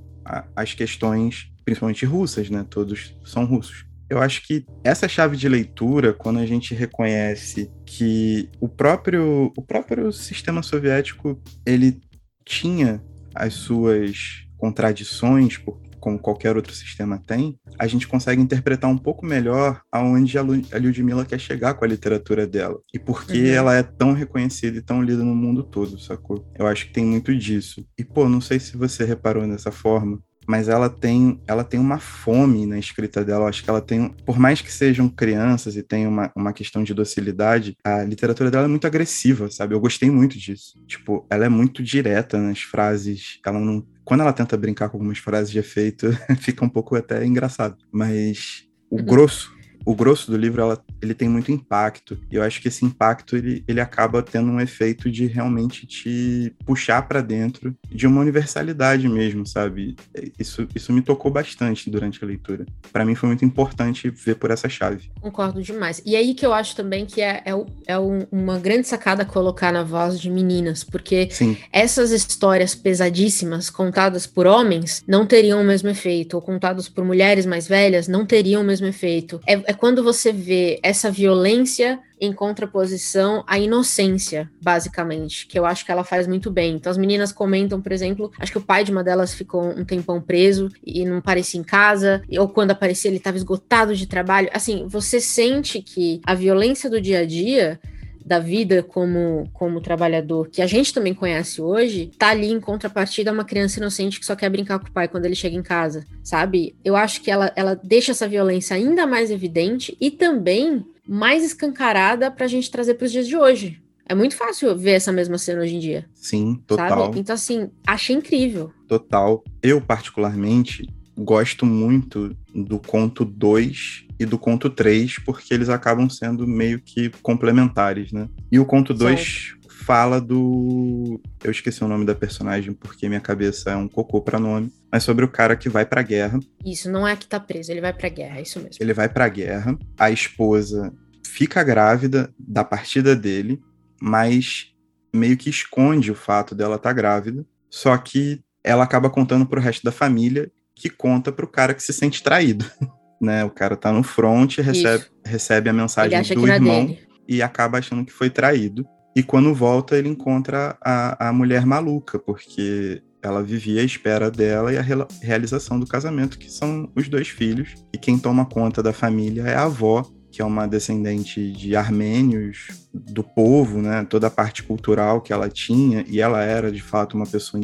as 0.56 0.72
questões, 0.72 1.52
principalmente 1.66 2.06
russas, 2.06 2.48
né? 2.48 2.64
Todos 2.68 3.14
são 3.24 3.44
russos. 3.44 3.84
Eu 4.08 4.22
acho 4.22 4.46
que 4.46 4.64
essa 4.82 5.06
chave 5.06 5.36
de 5.36 5.46
leitura, 5.46 6.14
quando 6.14 6.38
a 6.38 6.46
gente 6.46 6.74
reconhece 6.74 7.70
que 7.84 8.48
o 8.58 8.66
próprio, 8.66 9.52
o 9.54 9.62
próprio 9.62 10.10
sistema 10.10 10.62
soviético 10.62 11.38
ele 11.66 12.00
tinha 12.42 13.02
as 13.34 13.52
suas 13.52 14.46
contradições, 14.56 15.60
como 15.98 16.18
qualquer 16.18 16.56
outro 16.56 16.74
sistema 16.74 17.20
tem, 17.26 17.58
a 17.78 17.86
gente 17.86 18.06
consegue 18.06 18.40
interpretar 18.40 18.90
um 18.90 18.98
pouco 18.98 19.24
melhor 19.24 19.80
aonde 19.90 20.38
a, 20.38 20.42
Lu, 20.42 20.60
a 20.72 20.78
Lyudmila 20.78 21.24
quer 21.24 21.38
chegar 21.38 21.74
com 21.74 21.84
a 21.84 21.88
literatura 21.88 22.46
dela 22.46 22.78
e 22.92 22.98
por 22.98 23.24
que 23.24 23.38
uhum. 23.38 23.54
ela 23.54 23.74
é 23.74 23.82
tão 23.82 24.12
reconhecida 24.12 24.78
e 24.78 24.82
tão 24.82 25.02
lida 25.02 25.22
no 25.22 25.34
mundo 25.34 25.62
todo, 25.62 25.98
sacou? 25.98 26.46
Eu 26.58 26.66
acho 26.66 26.86
que 26.86 26.92
tem 26.92 27.04
muito 27.04 27.34
disso. 27.36 27.84
E 27.98 28.04
pô, 28.04 28.28
não 28.28 28.40
sei 28.40 28.58
se 28.58 28.76
você 28.76 29.04
reparou 29.04 29.46
dessa 29.46 29.70
forma, 29.70 30.20
mas 30.48 30.66
ela 30.66 30.88
tem, 30.88 31.38
ela 31.46 31.62
tem 31.62 31.78
uma 31.78 31.98
fome 31.98 32.64
na 32.64 32.78
escrita 32.78 33.22
dela. 33.22 33.44
Eu 33.44 33.48
acho 33.48 33.62
que 33.62 33.68
ela 33.68 33.82
tem, 33.82 34.08
por 34.24 34.38
mais 34.38 34.62
que 34.62 34.72
sejam 34.72 35.06
crianças 35.06 35.76
e 35.76 35.82
tenha 35.82 36.08
uma, 36.08 36.32
uma 36.34 36.54
questão 36.54 36.82
de 36.82 36.94
docilidade, 36.94 37.76
a 37.84 38.02
literatura 38.02 38.50
dela 38.50 38.64
é 38.64 38.68
muito 38.68 38.86
agressiva, 38.86 39.50
sabe? 39.50 39.74
Eu 39.74 39.80
gostei 39.80 40.10
muito 40.10 40.38
disso. 40.38 40.82
Tipo, 40.86 41.26
ela 41.28 41.44
é 41.44 41.50
muito 41.50 41.82
direta 41.82 42.38
nas 42.38 42.62
frases, 42.62 43.38
ela 43.44 43.60
não. 43.60 43.86
Quando 44.06 44.22
ela 44.22 44.32
tenta 44.32 44.56
brincar 44.56 44.88
com 44.88 44.96
algumas 44.96 45.18
frases 45.18 45.50
de 45.50 45.58
efeito, 45.58 46.06
fica 46.40 46.64
um 46.64 46.68
pouco 46.68 46.96
até 46.96 47.26
engraçado. 47.26 47.76
Mas 47.92 48.66
o 48.90 48.96
uhum. 48.96 49.04
grosso 49.04 49.57
o 49.84 49.94
grosso 49.94 50.30
do 50.30 50.36
livro 50.36 50.60
ela, 50.60 50.82
ele 51.00 51.14
tem 51.14 51.28
muito 51.28 51.50
impacto. 51.50 52.18
E 52.30 52.36
eu 52.36 52.42
acho 52.42 52.60
que 52.60 52.68
esse 52.68 52.84
impacto 52.84 53.36
ele, 53.36 53.64
ele 53.66 53.80
acaba 53.80 54.22
tendo 54.22 54.50
um 54.50 54.60
efeito 54.60 55.10
de 55.10 55.26
realmente 55.26 55.86
te 55.86 56.54
puxar 56.64 57.02
para 57.08 57.20
dentro 57.20 57.74
de 57.88 58.06
uma 58.06 58.20
universalidade 58.20 59.08
mesmo, 59.08 59.46
sabe? 59.46 59.96
Isso, 60.38 60.66
isso 60.74 60.92
me 60.92 61.02
tocou 61.02 61.30
bastante 61.30 61.90
durante 61.90 62.22
a 62.22 62.26
leitura. 62.26 62.66
Para 62.92 63.04
mim 63.04 63.14
foi 63.14 63.28
muito 63.28 63.44
importante 63.44 64.10
ver 64.10 64.36
por 64.36 64.50
essa 64.50 64.68
chave. 64.68 65.10
Concordo 65.20 65.62
demais. 65.62 66.02
E 66.04 66.16
aí 66.16 66.34
que 66.34 66.44
eu 66.44 66.52
acho 66.52 66.76
também 66.76 67.06
que 67.06 67.20
é, 67.20 67.42
é, 67.44 67.52
é 67.86 67.98
uma 67.98 68.58
grande 68.58 68.86
sacada 68.86 69.24
colocar 69.24 69.72
na 69.72 69.82
voz 69.82 70.20
de 70.20 70.30
meninas, 70.30 70.84
porque 70.84 71.28
Sim. 71.30 71.56
essas 71.72 72.10
histórias 72.10 72.74
pesadíssimas 72.74 73.70
contadas 73.70 74.26
por 74.26 74.46
homens 74.46 75.02
não 75.06 75.26
teriam 75.26 75.60
o 75.60 75.64
mesmo 75.64 75.88
efeito, 75.88 76.34
ou 76.34 76.42
contadas 76.42 76.88
por 76.88 77.04
mulheres 77.04 77.46
mais 77.46 77.66
velhas 77.66 78.08
não 78.08 78.26
teriam 78.26 78.62
o 78.62 78.64
mesmo 78.64 78.86
efeito. 78.86 79.40
É, 79.46 79.52
é 79.52 79.72
quando 79.78 80.02
você 80.02 80.32
vê 80.32 80.78
essa 80.82 81.10
violência 81.10 82.00
em 82.20 82.32
contraposição 82.32 83.44
à 83.46 83.58
inocência, 83.58 84.50
basicamente, 84.60 85.46
que 85.46 85.58
eu 85.58 85.64
acho 85.64 85.84
que 85.84 85.92
ela 85.92 86.02
faz 86.02 86.26
muito 86.26 86.50
bem. 86.50 86.74
Então 86.74 86.90
as 86.90 86.98
meninas 86.98 87.30
comentam, 87.32 87.80
por 87.80 87.92
exemplo, 87.92 88.32
acho 88.38 88.50
que 88.52 88.58
o 88.58 88.62
pai 88.62 88.82
de 88.84 88.90
uma 88.90 89.04
delas 89.04 89.32
ficou 89.32 89.62
um 89.62 89.84
tempão 89.84 90.20
preso 90.20 90.68
e 90.84 91.04
não 91.04 91.18
aparecia 91.18 91.60
em 91.60 91.64
casa, 91.64 92.22
ou 92.38 92.48
quando 92.48 92.72
aparecia 92.72 93.08
ele 93.08 93.18
estava 93.18 93.36
esgotado 93.36 93.94
de 93.94 94.06
trabalho. 94.06 94.50
Assim, 94.52 94.86
você 94.88 95.20
sente 95.20 95.80
que 95.80 96.20
a 96.24 96.34
violência 96.34 96.90
do 96.90 97.00
dia 97.00 97.20
a 97.20 97.26
dia 97.26 97.80
da 98.28 98.38
vida 98.38 98.82
como, 98.82 99.48
como 99.52 99.80
trabalhador, 99.80 100.48
que 100.48 100.60
a 100.60 100.66
gente 100.66 100.92
também 100.92 101.14
conhece 101.14 101.60
hoje, 101.60 102.12
tá 102.18 102.28
ali 102.28 102.52
em 102.52 102.60
contrapartida 102.60 103.30
a 103.30 103.32
uma 103.32 103.44
criança 103.44 103.80
inocente 103.80 104.20
que 104.20 104.26
só 104.26 104.36
quer 104.36 104.50
brincar 104.50 104.78
com 104.78 104.86
o 104.86 104.92
pai 104.92 105.08
quando 105.08 105.24
ele 105.24 105.34
chega 105.34 105.56
em 105.56 105.62
casa, 105.62 106.04
sabe? 106.22 106.76
Eu 106.84 106.94
acho 106.94 107.22
que 107.22 107.30
ela, 107.30 107.50
ela 107.56 107.74
deixa 107.74 108.12
essa 108.12 108.28
violência 108.28 108.76
ainda 108.76 109.06
mais 109.06 109.30
evidente 109.30 109.96
e 109.98 110.10
também 110.10 110.84
mais 111.06 111.42
escancarada 111.42 112.30
pra 112.30 112.46
gente 112.46 112.70
trazer 112.70 112.94
para 112.94 113.06
os 113.06 113.12
dias 113.12 113.26
de 113.26 113.36
hoje. 113.36 113.80
É 114.06 114.14
muito 114.14 114.36
fácil 114.36 114.76
ver 114.76 114.92
essa 114.92 115.12
mesma 115.12 115.36
cena 115.36 115.62
hoje 115.62 115.76
em 115.76 115.78
dia. 115.78 116.06
Sim, 116.14 116.62
total. 116.66 117.06
Sabe? 117.06 117.20
Então, 117.20 117.34
assim, 117.34 117.70
achei 117.86 118.16
incrível. 118.16 118.72
Total. 118.86 119.44
Eu, 119.62 119.80
particularmente, 119.82 120.86
gosto 121.18 121.66
muito 121.66 122.36
do 122.54 122.78
conto 122.78 123.24
2 123.24 124.06
e 124.18 124.24
do 124.24 124.38
conto 124.38 124.70
3, 124.70 125.18
porque 125.24 125.52
eles 125.52 125.68
acabam 125.68 126.08
sendo 126.08 126.46
meio 126.46 126.80
que 126.80 127.10
complementares, 127.22 128.12
né? 128.12 128.28
E 128.50 128.58
o 128.58 128.64
conto 128.64 128.94
2 128.94 129.56
fala 129.68 130.20
do. 130.20 131.20
Eu 131.42 131.50
esqueci 131.50 131.82
o 131.82 131.88
nome 131.88 132.04
da 132.04 132.14
personagem 132.14 132.72
porque 132.72 133.08
minha 133.08 133.20
cabeça 133.20 133.70
é 133.70 133.76
um 133.76 133.88
cocô 133.88 134.20
para 134.20 134.38
nome, 134.38 134.72
mas 134.92 135.02
sobre 135.02 135.24
o 135.24 135.28
cara 135.28 135.56
que 135.56 135.68
vai 135.68 135.86
pra 135.86 136.02
guerra. 136.02 136.38
Isso, 136.64 136.90
não 136.90 137.06
é 137.06 137.16
que 137.16 137.26
tá 137.26 137.40
preso, 137.40 137.72
ele 137.72 137.80
vai 137.80 137.92
pra 137.92 138.08
guerra, 138.08 138.38
é 138.38 138.42
isso 138.42 138.58
mesmo. 138.58 138.76
Ele 138.80 138.92
vai 138.92 139.08
pra 139.08 139.28
guerra, 139.28 139.78
a 139.98 140.10
esposa 140.10 140.92
fica 141.26 141.62
grávida 141.62 142.32
da 142.38 142.64
partida 142.64 143.14
dele, 143.16 143.60
mas 144.00 144.72
meio 145.14 145.36
que 145.36 145.48
esconde 145.48 146.10
o 146.10 146.14
fato 146.14 146.54
dela 146.54 146.76
estar 146.76 146.90
tá 146.90 146.92
grávida, 146.92 147.46
só 147.70 147.96
que 147.96 148.40
ela 148.62 148.84
acaba 148.84 149.08
contando 149.08 149.46
pro 149.46 149.60
resto 149.60 149.82
da 149.84 149.92
família 149.92 150.50
que 150.78 150.88
conta 150.88 151.32
pro 151.32 151.48
cara 151.48 151.74
que 151.74 151.82
se 151.82 151.92
sente 151.92 152.22
traído. 152.22 152.64
né? 153.20 153.44
O 153.44 153.50
cara 153.50 153.76
tá 153.76 153.92
no 153.92 154.02
front, 154.02 154.58
recebe, 154.58 155.04
recebe 155.24 155.68
a 155.68 155.72
mensagem 155.72 156.22
do 156.22 156.46
irmão 156.46 156.86
dele. 156.86 157.00
e 157.26 157.42
acaba 157.42 157.78
achando 157.78 158.04
que 158.04 158.12
foi 158.12 158.30
traído. 158.30 158.86
E 159.16 159.22
quando 159.22 159.52
volta, 159.52 159.96
ele 159.96 160.08
encontra 160.08 160.76
a, 160.80 161.28
a 161.28 161.32
mulher 161.32 161.66
maluca, 161.66 162.18
porque 162.18 163.02
ela 163.20 163.42
vivia 163.42 163.80
à 163.80 163.84
espera 163.84 164.30
dela 164.30 164.72
e 164.72 164.78
a 164.78 164.84
realização 165.20 165.80
do 165.80 165.86
casamento, 165.86 166.38
que 166.38 166.50
são 166.50 166.88
os 166.94 167.08
dois 167.08 167.28
filhos. 167.28 167.74
E 167.92 167.98
quem 167.98 168.18
toma 168.18 168.46
conta 168.46 168.80
da 168.82 168.92
família 168.92 169.42
é 169.42 169.56
a 169.56 169.64
avó, 169.64 170.08
que 170.38 170.42
é 170.42 170.44
uma 170.44 170.68
descendente 170.68 171.50
de 171.50 171.74
armênios, 171.74 172.68
do 172.94 173.24
povo, 173.24 173.82
né? 173.82 174.06
Toda 174.08 174.28
a 174.28 174.30
parte 174.30 174.62
cultural 174.62 175.20
que 175.20 175.32
ela 175.32 175.48
tinha, 175.48 176.04
e 176.08 176.20
ela 176.20 176.40
era 176.44 176.70
de 176.70 176.80
fato 176.80 177.16
uma 177.16 177.26
pessoa 177.26 177.60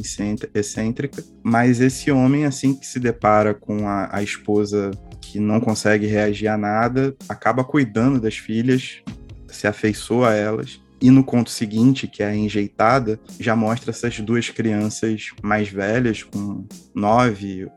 excêntrica. 0.52 1.22
Mas 1.40 1.78
esse 1.78 2.10
homem, 2.10 2.46
assim 2.46 2.74
que 2.74 2.84
se 2.84 2.98
depara 2.98 3.54
com 3.54 3.86
a, 3.86 4.08
a 4.10 4.24
esposa 4.24 4.90
que 5.20 5.38
não 5.38 5.60
consegue 5.60 6.08
reagir 6.08 6.48
a 6.48 6.58
nada, 6.58 7.14
acaba 7.28 7.62
cuidando 7.62 8.20
das 8.20 8.38
filhas, 8.38 9.02
se 9.46 9.68
afeiçoa 9.68 10.30
a 10.30 10.34
elas. 10.34 10.80
E 11.00 11.12
no 11.12 11.22
conto 11.22 11.50
seguinte, 11.50 12.08
que 12.08 12.24
é 12.24 12.26
a 12.26 12.34
Enjeitada, 12.34 13.20
já 13.38 13.54
mostra 13.54 13.92
essas 13.92 14.18
duas 14.18 14.50
crianças 14.50 15.28
mais 15.40 15.68
velhas, 15.68 16.24
com 16.24 16.66
nove, 16.92 17.68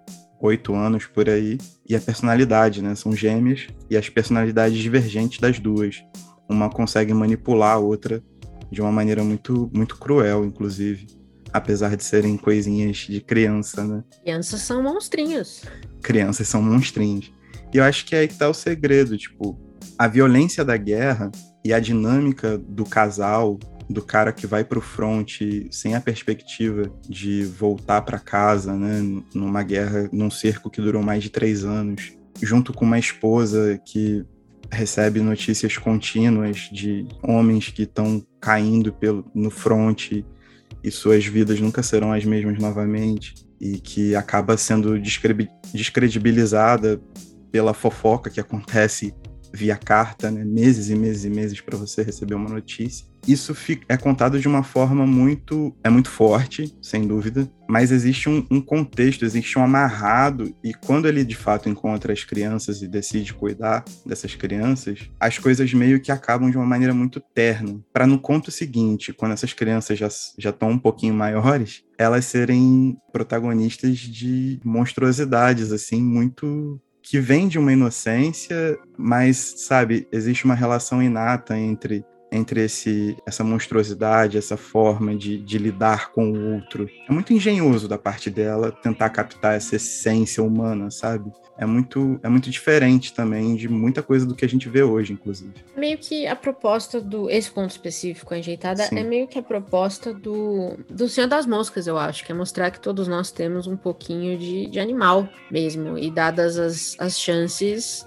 oito 0.42 0.74
anos 0.74 1.06
por 1.06 1.30
aí, 1.30 1.60
e 1.90 1.96
a 1.96 2.02
personalidade, 2.02 2.82
né? 2.82 2.96
São 2.96 3.16
gêmeas 3.16 3.68
e 3.90 3.96
as 3.96 4.10
personalidades 4.10 4.78
divergentes 4.78 5.40
das 5.40 5.60
duas. 5.60 6.04
Uma 6.50 6.70
consegue 6.70 7.14
manipular 7.14 7.76
a 7.76 7.80
outra 7.80 8.22
de 8.72 8.82
uma 8.82 8.92
maneira 8.92 9.24
muito, 9.24 9.70
muito 9.74 9.98
cruel, 9.98 10.46
inclusive. 10.46 11.08
Apesar 11.54 11.96
de 11.96 12.04
serem 12.04 12.38
coisinhas 12.38 12.98
de 12.98 13.22
criança, 13.22 13.84
né? 13.84 14.04
Crianças 14.22 14.62
são 14.62 14.84
monstrinhos. 14.84 15.64
Crianças 16.02 16.48
são 16.48 16.62
monstrinhos. 16.62 17.32
E 17.74 17.78
eu 17.78 17.84
acho 17.84 18.06
que 18.06 18.16
é 18.16 18.20
aí 18.20 18.28
que 18.28 18.38
tá 18.38 18.50
o 18.50 18.54
segredo, 18.54 19.18
tipo, 19.18 19.58
a 19.98 20.08
violência 20.08 20.64
da 20.64 20.76
guerra 20.76 21.32
e 21.64 21.74
a 21.74 21.80
dinâmica 21.80 22.58
do 22.58 22.84
casal 22.84 23.58
do 23.90 24.02
cara 24.02 24.34
que 24.34 24.46
vai 24.46 24.64
para 24.64 24.80
o 24.80 24.82
front 24.82 25.40
sem 25.72 25.96
a 25.96 26.02
perspectiva 26.02 26.92
de 27.08 27.44
voltar 27.44 28.02
para 28.02 28.20
casa, 28.20 28.74
né, 28.74 29.24
numa 29.34 29.64
guerra, 29.64 30.10
num 30.12 30.30
cerco 30.30 30.70
que 30.70 30.82
durou 30.82 31.02
mais 31.02 31.24
de 31.24 31.30
três 31.30 31.64
anos, 31.64 32.14
junto 32.42 32.74
com 32.74 32.86
uma 32.86 33.00
esposa 33.00 33.80
que 33.86 34.26
recebe 34.70 35.22
notícias 35.22 35.78
contínuas 35.78 36.70
de 36.72 37.08
homens 37.24 37.70
que 37.70 37.84
estão 37.84 38.26
caindo 38.40 38.92
pelo, 38.92 39.26
no 39.34 39.50
front 39.50 40.12
e 40.84 40.92
suas 40.92 41.26
vidas 41.26 41.60
nunca 41.60 41.82
serão 41.82 42.12
as 42.12 42.26
mesmas 42.26 42.60
novamente 42.60 43.36
e 43.60 43.80
que 43.80 44.16
acaba 44.16 44.58
sendo 44.58 45.00
descredibilizada 45.74 47.02
pela 47.52 47.74
fofoca 47.74 48.30
que 48.30 48.40
acontece 48.40 49.16
via 49.52 49.76
carta, 49.76 50.30
né? 50.30 50.44
meses 50.44 50.90
e 50.90 50.96
meses 50.96 51.24
e 51.24 51.30
meses 51.30 51.62
para 51.62 51.78
você 51.78 52.04
receber 52.04 52.36
uma 52.36 52.50
notícia. 52.50 53.06
Isso 53.28 53.56
é 53.90 53.98
contado 53.98 54.40
de 54.40 54.48
uma 54.48 54.64
forma 54.64 55.06
muito 55.06 55.76
é 55.84 55.90
muito 55.90 56.10
forte, 56.10 56.74
sem 56.82 57.06
dúvida, 57.06 57.52
mas 57.68 57.92
existe 57.92 58.30
um, 58.30 58.46
um, 58.50 58.62
contexto, 58.62 59.26
existe 59.26 59.60
um 59.60 59.64
amarrado 59.64 60.56
e 60.64 60.74
quando 60.74 61.08
ele 61.08 61.26
de 61.26 61.36
fato 61.36 61.68
encontra 61.68 62.14
as 62.14 62.24
crianças 62.24 62.82
e 62.82 62.88
decide 62.88 63.34
cuidar 63.34 63.84
dessas 64.06 64.34
crianças, 64.36 65.10
as 65.20 65.38
coisas 65.38 65.74
meio 65.74 66.00
que 66.00 66.12
acabam 66.12 66.50
de 66.50 66.58
uma 66.58 66.66
maneira 66.66 66.94
muito 66.94 67.20
terna. 67.20 67.80
Para 67.92 68.08
no 68.08 68.18
conto 68.18 68.50
seguinte, 68.50 69.12
quando 69.12 69.34
essas 69.34 69.52
crianças 69.52 69.98
já 70.00 70.08
já 70.38 70.52
estão 70.52 70.70
um 70.70 70.80
pouquinho 70.80 71.14
maiores, 71.14 71.84
elas 71.98 72.26
serem 72.26 72.98
protagonistas 73.12 73.98
de 73.98 74.60
monstruosidades 74.64 75.72
assim 75.74 76.02
muito 76.02 76.80
que 77.02 77.20
vem 77.22 77.48
de 77.48 77.58
uma 77.58 77.72
inocência, 77.72 78.78
mas, 78.98 79.38
sabe, 79.58 80.06
existe 80.12 80.44
uma 80.44 80.54
relação 80.54 81.02
inata 81.02 81.58
entre 81.58 82.04
entre 82.32 82.64
esse, 82.64 83.18
essa 83.26 83.44
monstruosidade, 83.44 84.38
essa 84.38 84.58
forma 84.58 85.16
de, 85.16 85.38
de, 85.38 85.58
lidar 85.58 86.12
com 86.12 86.32
o 86.32 86.56
outro. 86.56 86.90
É 87.08 87.12
muito 87.12 87.34
engenhoso 87.34 87.88
da 87.88 87.98
parte 87.98 88.30
dela 88.30 88.72
tentar 88.72 89.10
captar 89.10 89.56
essa 89.56 89.76
essência 89.76 90.44
humana, 90.44 90.92
sabe? 90.92 91.32
É 91.58 91.66
muito, 91.66 92.20
é 92.22 92.30
muito 92.30 92.52
diferente 92.52 93.14
também 93.14 93.56
de 93.56 93.68
muita 93.68 94.04
coisa 94.04 94.26
do 94.26 94.36
que 94.36 94.46
a 94.46 94.50
gente 94.50 94.70
vê 94.70 94.84
hoje, 94.84 95.14
inclusive. 95.14 95.54
Meio 95.76 95.98
que 95.98 96.28
a 96.28 96.36
proposta 96.36 97.02
do. 97.02 97.30
Esse 97.30 97.50
ponto 97.50 97.72
específico, 97.72 98.34
a 98.34 98.38
enjeitada, 98.38 98.84
Sim. 98.84 99.00
é 99.00 99.04
meio 99.04 99.28
que 99.28 99.40
a 99.40 99.44
proposta 99.44 100.14
do, 100.14 100.78
do 100.90 101.10
Senhor 101.10 101.28
das 101.28 101.48
Moscas, 101.48 101.88
eu 101.88 101.98
acho, 101.98 102.24
que 102.24 102.32
é 102.32 102.36
mostrar 102.36 102.70
que 102.70 102.80
todos 102.80 103.08
nós 103.08 103.32
temos 103.32 103.66
um 103.66 103.76
pouquinho 103.76 104.38
de, 104.38 104.68
de 104.68 104.80
animal 104.80 105.28
mesmo. 105.50 105.98
E 105.98 106.12
dadas 106.12 106.60
as, 106.60 106.96
as 107.00 107.20
chances, 107.20 108.06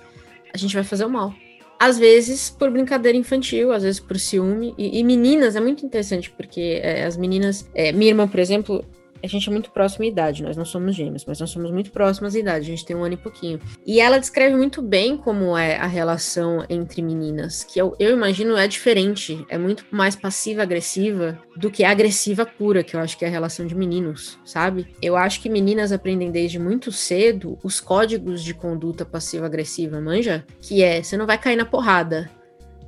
a 0.54 0.56
gente 0.56 0.74
vai 0.74 0.84
fazer 0.84 1.04
o 1.04 1.10
mal 1.10 1.34
às 1.80 1.99
vezes 1.99 2.50
por 2.50 2.70
brincadeira 2.70 3.16
infantil, 3.16 3.72
às 3.72 3.82
vezes 3.82 3.99
por 3.99 4.18
ciúme. 4.18 4.75
E, 4.76 5.00
e 5.00 5.02
meninas 5.02 5.56
é 5.56 5.60
muito 5.60 5.84
interessante, 5.87 6.30
porque 6.30 6.78
é, 6.82 7.04
as 7.04 7.16
meninas. 7.16 7.66
É, 7.75 7.90
minha 7.90 8.10
irmã, 8.10 8.28
por 8.28 8.38
exemplo, 8.38 8.84
a 9.22 9.26
gente 9.26 9.48
é 9.48 9.52
muito 9.52 9.70
próxima 9.70 10.04
em 10.04 10.08
idade, 10.08 10.42
nós 10.42 10.56
não 10.56 10.64
somos 10.64 10.94
gêmeos, 10.94 11.24
mas 11.24 11.38
nós 11.40 11.50
somos 11.50 11.70
muito 11.70 11.90
próximas 11.90 12.34
em 12.34 12.40
idade, 12.40 12.66
a 12.66 12.70
gente 12.70 12.84
tem 12.84 12.96
um 12.96 13.04
ano 13.04 13.14
e 13.14 13.16
pouquinho. 13.16 13.60
E 13.86 14.00
ela 14.00 14.18
descreve 14.18 14.56
muito 14.56 14.82
bem 14.82 15.16
como 15.16 15.56
é 15.56 15.76
a 15.76 15.86
relação 15.86 16.64
entre 16.68 17.02
meninas, 17.02 17.64
que 17.64 17.80
eu, 17.80 17.94
eu 17.98 18.12
imagino 18.12 18.56
é 18.56 18.66
diferente, 18.66 19.44
é 19.48 19.58
muito 19.58 19.84
mais 19.90 20.16
passiva-agressiva 20.16 21.38
do 21.56 21.70
que 21.70 21.84
agressiva 21.84 22.46
pura, 22.46 22.82
que 22.82 22.96
eu 22.96 23.00
acho 23.00 23.16
que 23.18 23.24
é 23.24 23.28
a 23.28 23.30
relação 23.30 23.66
de 23.66 23.74
meninos, 23.74 24.38
sabe? 24.44 24.88
Eu 25.02 25.16
acho 25.16 25.40
que 25.40 25.48
meninas 25.48 25.92
aprendem 25.92 26.30
desde 26.30 26.58
muito 26.58 26.90
cedo 26.90 27.58
os 27.62 27.80
códigos 27.80 28.42
de 28.42 28.54
conduta 28.54 29.04
passiva-agressiva, 29.04 30.00
manja? 30.00 30.44
Que 30.60 30.82
é, 30.82 31.02
você 31.02 31.16
não 31.16 31.26
vai 31.26 31.38
cair 31.38 31.56
na 31.56 31.64
porrada, 31.64 32.30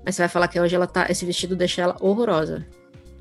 mas 0.04 0.14
você 0.14 0.22
vai 0.22 0.28
falar 0.28 0.48
que 0.48 0.58
hoje 0.58 0.74
ela 0.74 0.86
tá, 0.86 1.06
esse 1.08 1.24
vestido 1.24 1.54
deixa 1.54 1.82
ela 1.82 1.96
horrorosa. 2.00 2.66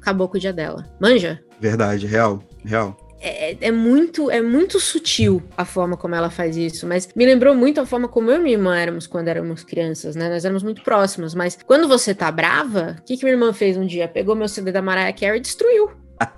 Acabou 0.01 0.27
com 0.27 0.38
o 0.38 0.39
dia 0.39 0.51
dela. 0.51 0.86
Manja? 1.00 1.44
Verdade, 1.60 2.08
real, 2.08 2.41
real. 2.65 2.98
É, 3.24 3.56
é, 3.62 3.72
muito 3.72 4.32
é 4.32 4.42
muito 4.42 4.80
sutil 4.80 5.44
a 5.56 5.63
forma 5.63 5.96
como 5.96 6.16
ela 6.16 6.32
faz 6.32 6.58
isso, 6.58 6.88
mas 6.88 7.08
me 7.16 7.24
lembrou 7.24 7.54
muito 7.54 7.80
a 7.80 7.86
forma 7.86 8.08
como 8.08 8.32
eu 8.32 8.38
e 8.38 8.40
minha 8.40 8.56
irmã 8.56 8.75
éramos 8.75 9.06
quando 9.06 9.28
éramos 9.28 9.63
crianças, 9.63 10.16
né? 10.16 10.28
Nós 10.28 10.44
éramos 10.44 10.63
muito 10.63 10.82
próximas, 10.82 11.36
mas 11.36 11.56
quando 11.63 11.88
você 11.88 12.16
tá 12.16 12.32
brava, 12.32 12.98
o 13.00 13.04
que, 13.04 13.16
que 13.16 13.24
minha 13.24 13.36
irmã 13.36 13.54
fez 13.54 13.78
um 13.78 13.86
dia? 13.86 14.08
Pegou 14.08 14.36
meu 14.36 14.48
CD 14.48 14.72
da 14.72 14.82
Mariah 14.82 15.13
Carey 15.13 15.38
e 15.38 15.42
destruiu. 15.42 15.92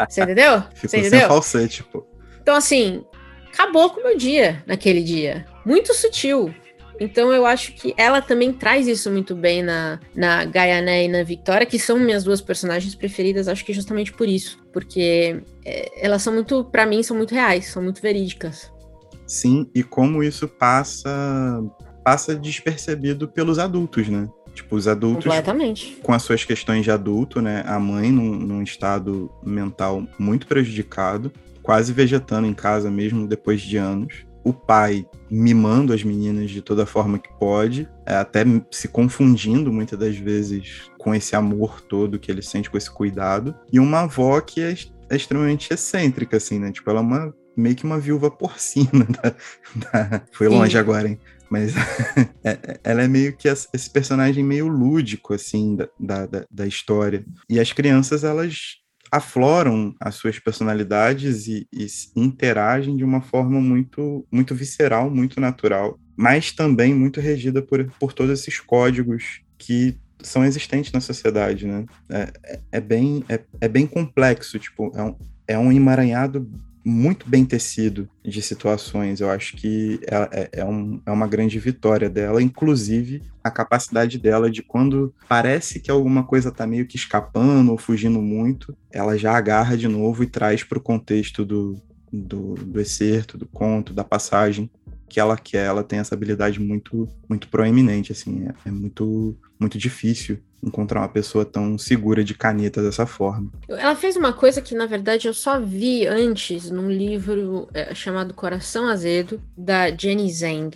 Você 0.10 0.24
entendeu? 0.24 0.62
Ficou 0.74 0.90
você 0.90 0.98
entendeu? 0.98 1.20
sem 1.20 1.28
falsete, 1.30 1.84
pô. 1.84 2.06
Então, 2.42 2.56
assim, 2.56 3.06
acabou 3.48 3.90
com 3.90 4.02
o 4.02 4.04
meu 4.04 4.18
dia 4.18 4.62
naquele 4.68 5.02
dia. 5.02 5.46
Muito 5.66 5.94
sutil. 5.94 6.54
Então 7.00 7.34
eu 7.34 7.46
acho 7.46 7.74
que 7.74 7.94
ela 7.98 8.22
também 8.22 8.54
traz 8.54 8.88
isso 8.88 9.12
muito 9.12 9.36
bem 9.36 9.62
na, 9.62 10.00
na 10.16 10.46
Gaiané 10.46 11.06
e 11.06 11.08
na 11.08 11.24
Victoria, 11.24 11.66
que 11.66 11.80
são 11.80 12.00
minhas 12.00 12.24
duas 12.24 12.42
personagens 12.42 12.96
preferidas, 12.96 13.48
acho 13.48 13.66
que 13.66 13.74
justamente 13.74 14.12
por 14.14 14.28
isso. 14.28 14.60
Porque 14.72 15.42
é, 15.66 16.06
elas 16.06 16.22
são 16.22 16.34
muito, 16.34 16.64
para 16.66 16.86
mim, 16.86 17.04
são 17.04 17.18
muito 17.18 17.34
reais, 17.34 17.68
são 17.68 17.82
muito 17.82 18.02
verídicas. 18.02 18.72
Sim, 19.26 19.70
e 19.74 19.84
como 19.84 20.24
isso 20.24 20.48
passa 20.48 21.62
passa 22.04 22.36
despercebido 22.36 23.30
pelos 23.30 23.58
adultos, 23.58 24.10
né? 24.10 24.28
Tipo, 24.54 24.76
os 24.76 24.88
adultos 24.88 25.26
com 26.04 26.14
as 26.14 26.22
suas 26.22 26.44
questões 26.44 26.84
de 26.84 26.92
adulto, 26.92 27.42
né? 27.42 27.64
A 27.66 27.80
mãe 27.80 28.12
num, 28.12 28.36
num 28.36 28.62
estado 28.62 29.32
mental 29.42 30.06
muito 30.20 30.46
prejudicado, 30.46 31.32
quase 31.64 31.94
vegetando 31.94 32.46
em 32.46 32.54
casa 32.54 32.92
mesmo 32.92 33.26
depois 33.26 33.62
de 33.62 33.78
anos 33.78 34.26
o 34.44 34.54
pai 34.54 35.06
mimando 35.30 35.94
as 35.94 36.04
meninas 36.04 36.52
de 36.52 36.62
toda 36.62 36.86
forma 36.86 37.18
que 37.18 37.32
pode, 37.40 37.90
é, 38.06 38.16
até 38.16 38.44
se 38.70 38.88
confundindo 38.88 39.72
muitas 39.72 39.98
das 39.98 40.16
vezes 40.16 40.92
com 40.98 41.16
esse 41.16 41.36
amor 41.36 41.82
todo 41.82 42.20
que 42.20 42.32
ele 42.32 42.42
sente, 42.42 42.70
com 42.70 42.78
esse 42.78 42.92
cuidado, 42.92 43.56
e 43.72 43.80
uma 43.80 44.02
avó 44.02 44.40
que 44.42 44.62
é, 44.62 44.76
é 45.10 45.16
extremamente 45.16 45.74
excêntrica, 45.74 46.38
assim, 46.38 46.60
né? 46.60 46.72
Tipo, 46.72 46.90
ela 46.90 47.00
é 47.00 47.04
uma, 47.04 47.34
meio 47.56 47.76
que 47.76 47.84
uma 47.84 48.00
viúva 48.00 48.30
porcina. 48.30 49.08
Da, 49.22 49.36
da... 49.76 50.22
Foi 50.32 50.48
longe 50.48 50.72
Sim. 50.72 50.78
agora, 50.78 51.08
hein? 51.08 51.20
Mas 51.50 51.74
é, 52.44 52.80
ela 52.84 53.04
é 53.04 53.08
meio 53.08 53.36
que 53.36 53.48
esse 53.48 53.90
personagem 53.90 54.44
meio 54.44 54.68
lúdico, 54.68 55.34
assim, 55.34 55.76
da, 56.00 56.26
da, 56.26 56.46
da 56.50 56.68
história. 56.68 57.26
E 57.50 57.60
as 57.60 57.72
crianças, 57.72 58.24
elas 58.24 58.83
afloram 59.14 59.94
as 60.00 60.16
suas 60.16 60.40
personalidades 60.40 61.48
e, 61.48 61.68
e 61.72 61.86
interagem 62.16 62.98
de 62.98 63.04
uma 63.04 63.22
forma 63.22 63.62
muito, 63.62 64.26
muito 64.32 64.56
visceral, 64.56 65.08
muito 65.08 65.40
natural, 65.40 66.00
mas 66.18 66.52
também 66.52 66.96
muito 66.96 67.22
regida 67.22 67.62
por, 67.62 67.86
por 68.00 68.12
todos 68.12 68.40
esses 68.40 68.60
códigos 68.60 69.42
que 69.56 69.96
são 70.20 70.44
existentes 70.44 70.92
na 70.92 71.00
sociedade, 71.00 71.68
né? 71.68 71.86
É, 72.10 72.34
é, 72.44 72.60
é 72.72 72.82
bem, 72.82 73.24
é, 73.30 73.40
é, 73.62 73.68
bem 73.68 73.86
complexo, 73.86 74.58
tipo, 74.58 74.92
é 74.96 75.04
um, 75.04 75.16
é 75.48 75.60
um 75.60 75.72
emaranhado 75.72 76.50
muito 76.84 77.30
bem 77.30 77.46
tecido 77.46 78.10
de 78.24 78.42
situações. 78.42 79.22
Eu 79.22 79.30
acho 79.30 79.56
que 79.56 80.00
é, 80.08 80.16
é, 80.42 80.50
é, 80.62 80.66
um, 80.66 81.02
é 81.06 81.12
uma 81.12 81.28
grande 81.28 81.58
vitória 81.60 82.10
dela, 82.10 82.42
inclusive 82.42 83.22
a 83.44 83.52
capacidade 83.52 84.18
dela 84.18 84.50
de 84.50 84.62
quando 84.62 85.14
parece 85.28 85.80
que 85.80 85.92
alguma 85.92 86.24
coisa 86.24 86.50
está 86.50 86.66
meio 86.66 86.86
que 86.86 86.96
escapando 86.96 87.72
ou 87.72 87.78
fugindo 87.78 88.22
muito, 88.22 88.76
ela 88.92 89.18
já 89.18 89.36
agarra 89.36 89.78
de 89.78 89.88
novo 89.88 90.24
e 90.24 90.28
traz 90.28 90.64
para 90.64 90.78
o 90.78 90.82
contexto 90.82 91.44
do, 91.44 91.78
do, 92.12 92.56
do 92.56 92.80
excerto, 92.80 93.38
do 93.38 93.46
conto, 93.46 93.94
da 93.94 94.04
passagem 94.04 94.70
que 95.14 95.20
ela 95.20 95.38
quer. 95.38 95.68
Ela 95.68 95.84
tem 95.84 96.00
essa 96.00 96.16
habilidade 96.16 96.60
muito, 96.60 97.08
muito 97.30 97.48
proeminente, 97.48 98.12
assim, 98.12 98.48
é, 98.48 98.70
é 98.70 98.72
muito, 98.72 99.38
muito 99.60 99.78
difícil 99.78 100.40
encontrar 100.64 101.02
uma 101.02 101.10
pessoa 101.10 101.46
tão 101.46 101.78
segura 101.78 102.24
de 102.24 102.34
caneta 102.34 102.82
dessa 102.82 103.06
forma. 103.06 103.52
Ela 103.68 103.96
fez 103.96 104.16
uma 104.16 104.34
coisa 104.34 104.62
que, 104.62 104.74
na 104.74 104.88
verdade, 104.88 105.28
eu 105.28 105.34
só 105.34 105.60
vi 105.60 106.08
antes 106.08 106.72
num 106.72 106.90
livro 106.90 107.68
é, 107.74 107.94
chamado 107.94 108.34
Coração 108.34 108.88
Azedo, 108.88 109.40
da 109.56 109.96
Jenny 109.96 110.32
Zhang 110.32 110.72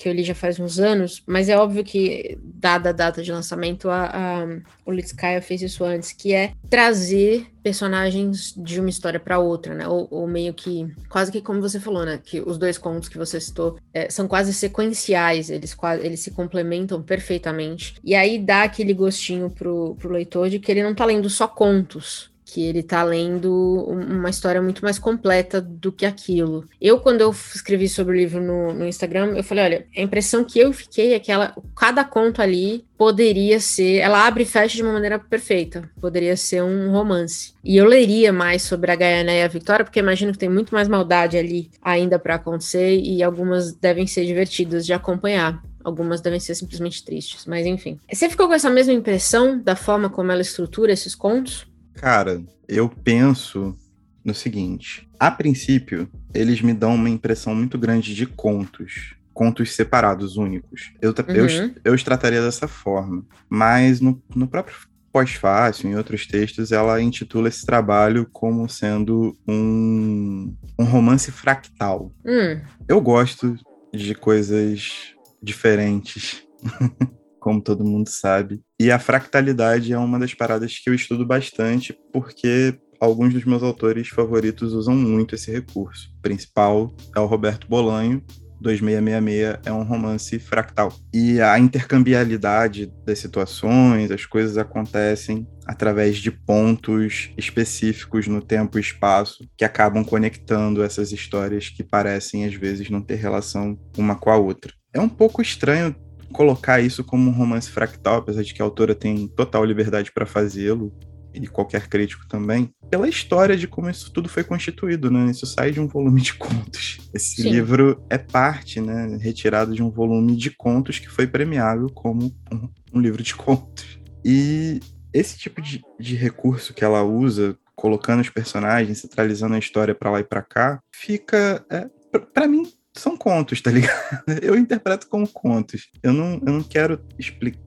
que 0.00 0.08
eu 0.08 0.14
li 0.14 0.24
já 0.24 0.34
faz 0.34 0.58
uns 0.58 0.78
anos, 0.78 1.22
mas 1.26 1.50
é 1.50 1.58
óbvio 1.58 1.84
que, 1.84 2.38
dada 2.42 2.88
a 2.88 2.92
data 2.92 3.22
de 3.22 3.30
lançamento, 3.30 3.90
a, 3.90 4.06
a, 4.06 4.46
o 4.86 4.90
Litskaya 4.90 5.42
fez 5.42 5.60
isso 5.60 5.84
antes, 5.84 6.10
que 6.10 6.32
é 6.32 6.54
trazer 6.70 7.46
personagens 7.62 8.54
de 8.56 8.80
uma 8.80 8.88
história 8.88 9.20
para 9.20 9.38
outra, 9.38 9.74
né? 9.74 9.86
Ou, 9.86 10.08
ou, 10.10 10.26
meio 10.26 10.54
que, 10.54 10.88
quase 11.10 11.30
que 11.30 11.42
como 11.42 11.60
você 11.60 11.78
falou, 11.78 12.06
né? 12.06 12.18
Que 12.24 12.40
os 12.40 12.56
dois 12.56 12.78
contos 12.78 13.10
que 13.10 13.18
você 13.18 13.38
citou 13.38 13.78
é, 13.92 14.08
são 14.08 14.26
quase 14.26 14.54
sequenciais, 14.54 15.50
eles, 15.50 15.76
eles 16.02 16.20
se 16.20 16.30
complementam 16.30 17.02
perfeitamente. 17.02 17.96
E 18.02 18.14
aí 18.14 18.38
dá 18.38 18.62
aquele 18.62 18.94
gostinho 18.94 19.50
pro, 19.50 19.96
pro 19.96 20.14
leitor 20.14 20.48
de 20.48 20.58
que 20.58 20.72
ele 20.72 20.82
não 20.82 20.94
tá 20.94 21.04
lendo 21.04 21.28
só 21.28 21.46
contos, 21.46 22.30
que 22.50 22.62
ele 22.62 22.82
tá 22.82 23.02
lendo 23.04 23.52
uma 23.88 24.28
história 24.28 24.60
muito 24.60 24.82
mais 24.82 24.98
completa 24.98 25.60
do 25.60 25.92
que 25.92 26.04
aquilo. 26.04 26.68
Eu, 26.80 26.98
quando 26.98 27.20
eu 27.20 27.30
escrevi 27.30 27.88
sobre 27.88 28.16
o 28.16 28.18
livro 28.18 28.40
no, 28.40 28.72
no 28.72 28.86
Instagram, 28.86 29.36
eu 29.36 29.44
falei, 29.44 29.64
olha, 29.64 29.86
a 29.96 30.00
impressão 30.00 30.44
que 30.44 30.58
eu 30.58 30.72
fiquei 30.72 31.14
é 31.14 31.20
que 31.20 31.30
ela, 31.30 31.54
cada 31.76 32.04
conto 32.04 32.42
ali 32.42 32.84
poderia 32.98 33.60
ser, 33.60 33.98
ela 33.98 34.26
abre 34.26 34.42
e 34.42 34.46
fecha 34.46 34.76
de 34.76 34.82
uma 34.82 34.92
maneira 34.92 35.18
perfeita, 35.18 35.88
poderia 36.00 36.36
ser 36.36 36.62
um 36.62 36.90
romance. 36.90 37.54
E 37.64 37.76
eu 37.76 37.86
leria 37.86 38.32
mais 38.32 38.62
sobre 38.62 38.90
a 38.90 38.96
Gaiana 38.96 39.32
e 39.32 39.42
a 39.42 39.48
Victoria, 39.48 39.84
porque 39.84 40.00
imagino 40.00 40.32
que 40.32 40.38
tem 40.38 40.48
muito 40.48 40.74
mais 40.74 40.88
maldade 40.88 41.38
ali 41.38 41.70
ainda 41.80 42.18
para 42.18 42.34
acontecer 42.34 42.98
e 43.00 43.22
algumas 43.22 43.72
devem 43.72 44.06
ser 44.06 44.26
divertidas 44.26 44.84
de 44.84 44.92
acompanhar. 44.92 45.62
Algumas 45.82 46.20
devem 46.20 46.38
ser 46.38 46.54
simplesmente 46.54 47.02
tristes, 47.02 47.46
mas 47.46 47.64
enfim. 47.64 47.98
Você 48.12 48.28
ficou 48.28 48.46
com 48.48 48.54
essa 48.54 48.68
mesma 48.68 48.92
impressão 48.92 49.58
da 49.58 49.74
forma 49.74 50.10
como 50.10 50.30
ela 50.30 50.42
estrutura 50.42 50.92
esses 50.92 51.14
contos? 51.14 51.66
Cara, 52.00 52.42
eu 52.66 52.88
penso 52.88 53.76
no 54.24 54.32
seguinte: 54.32 55.06
a 55.18 55.30
princípio, 55.30 56.08
eles 56.32 56.62
me 56.62 56.72
dão 56.72 56.94
uma 56.94 57.10
impressão 57.10 57.54
muito 57.54 57.76
grande 57.76 58.14
de 58.14 58.26
contos. 58.26 59.14
Contos 59.34 59.74
separados, 59.74 60.36
únicos. 60.38 60.92
Eu, 61.00 61.10
uhum. 61.10 61.34
eu, 61.34 61.74
eu 61.84 61.94
os 61.94 62.02
trataria 62.02 62.42
dessa 62.42 62.66
forma. 62.66 63.24
Mas 63.48 64.00
no, 64.00 64.20
no 64.34 64.48
próprio 64.48 64.76
pós-fácil, 65.12 65.90
em 65.90 65.96
outros 65.96 66.26
textos, 66.26 66.72
ela 66.72 67.00
intitula 67.02 67.48
esse 67.48 67.66
trabalho 67.66 68.26
como 68.32 68.68
sendo 68.68 69.36
um, 69.46 70.54
um 70.78 70.84
romance 70.84 71.30
fractal. 71.30 72.12
Hum. 72.24 72.60
Eu 72.88 73.00
gosto 73.00 73.56
de 73.92 74.14
coisas 74.14 75.14
diferentes. 75.42 76.42
como 77.40 77.60
todo 77.60 77.84
mundo 77.84 78.08
sabe. 78.08 78.60
E 78.78 78.90
a 78.90 78.98
fractalidade 78.98 79.92
é 79.92 79.98
uma 79.98 80.18
das 80.18 80.34
paradas 80.34 80.78
que 80.78 80.88
eu 80.88 80.94
estudo 80.94 81.26
bastante, 81.26 81.96
porque 82.12 82.78
alguns 83.00 83.32
dos 83.32 83.44
meus 83.44 83.62
autores 83.62 84.08
favoritos 84.08 84.74
usam 84.74 84.94
muito 84.94 85.34
esse 85.34 85.50
recurso. 85.50 86.10
O 86.18 86.22
principal 86.22 86.94
é 87.16 87.20
o 87.20 87.26
Roberto 87.26 87.66
Bolanho, 87.66 88.22
2666 88.60 89.58
é 89.64 89.72
um 89.72 89.82
romance 89.82 90.38
fractal. 90.38 90.92
E 91.12 91.40
a 91.40 91.58
intercambiabilidade 91.58 92.92
das 93.04 93.18
situações, 93.18 94.10
as 94.10 94.26
coisas 94.26 94.58
acontecem 94.58 95.46
através 95.66 96.18
de 96.18 96.30
pontos 96.30 97.30
específicos 97.38 98.26
no 98.26 98.42
tempo 98.42 98.78
e 98.78 98.80
espaço 98.80 99.48
que 99.56 99.64
acabam 99.64 100.04
conectando 100.04 100.82
essas 100.82 101.12
histórias 101.12 101.68
que 101.68 101.82
parecem 101.82 102.44
às 102.44 102.54
vezes 102.54 102.90
não 102.90 103.00
ter 103.00 103.16
relação 103.16 103.78
uma 103.96 104.14
com 104.14 104.30
a 104.30 104.36
outra. 104.36 104.72
é 104.92 105.00
um 105.00 105.08
pouco 105.08 105.40
estranho 105.40 105.94
colocar 106.32 106.80
isso 106.80 107.04
como 107.04 107.30
um 107.30 107.32
romance 107.32 107.70
fractal, 107.70 108.16
apesar 108.18 108.42
de 108.42 108.54
que 108.54 108.62
a 108.62 108.64
autora 108.64 108.94
tem 108.94 109.28
total 109.28 109.64
liberdade 109.64 110.12
para 110.12 110.26
fazê-lo 110.26 110.92
e 111.32 111.46
qualquer 111.46 111.88
crítico 111.88 112.26
também, 112.26 112.72
pela 112.90 113.08
história 113.08 113.56
de 113.56 113.68
como 113.68 113.88
isso 113.88 114.12
tudo 114.12 114.28
foi 114.28 114.42
constituído, 114.42 115.10
né? 115.10 115.30
Isso 115.30 115.46
sai 115.46 115.70
de 115.70 115.80
um 115.80 115.86
volume 115.86 116.20
de 116.20 116.34
contos. 116.34 116.98
Esse 117.14 117.42
Sim. 117.42 117.50
livro 117.50 118.04
é 118.10 118.18
parte, 118.18 118.80
né, 118.80 119.16
retirado 119.20 119.74
de 119.74 119.82
um 119.82 119.90
volume 119.90 120.34
de 120.36 120.50
contos 120.50 120.98
que 120.98 121.08
foi 121.08 121.26
premiado 121.26 121.86
como 121.92 122.34
um, 122.52 122.68
um 122.92 123.00
livro 123.00 123.22
de 123.22 123.34
contos. 123.34 124.00
E 124.24 124.80
esse 125.12 125.38
tipo 125.38 125.62
de, 125.62 125.82
de 125.98 126.16
recurso 126.16 126.74
que 126.74 126.84
ela 126.84 127.02
usa, 127.02 127.56
colocando 127.74 128.20
os 128.20 128.28
personagens, 128.28 128.98
centralizando 128.98 129.54
a 129.54 129.58
história 129.58 129.94
para 129.94 130.10
lá 130.10 130.20
e 130.20 130.24
para 130.24 130.42
cá, 130.42 130.80
fica, 130.92 131.64
é, 131.70 131.88
para 132.34 132.46
mim, 132.46 132.70
são 133.00 133.16
contos, 133.16 133.60
tá 133.60 133.70
ligado? 133.70 134.22
Eu 134.42 134.56
interpreto 134.56 135.08
como 135.08 135.26
contos. 135.26 135.90
Eu 136.02 136.12
não, 136.12 136.34
eu 136.46 136.52
não 136.52 136.62
quero 136.62 137.00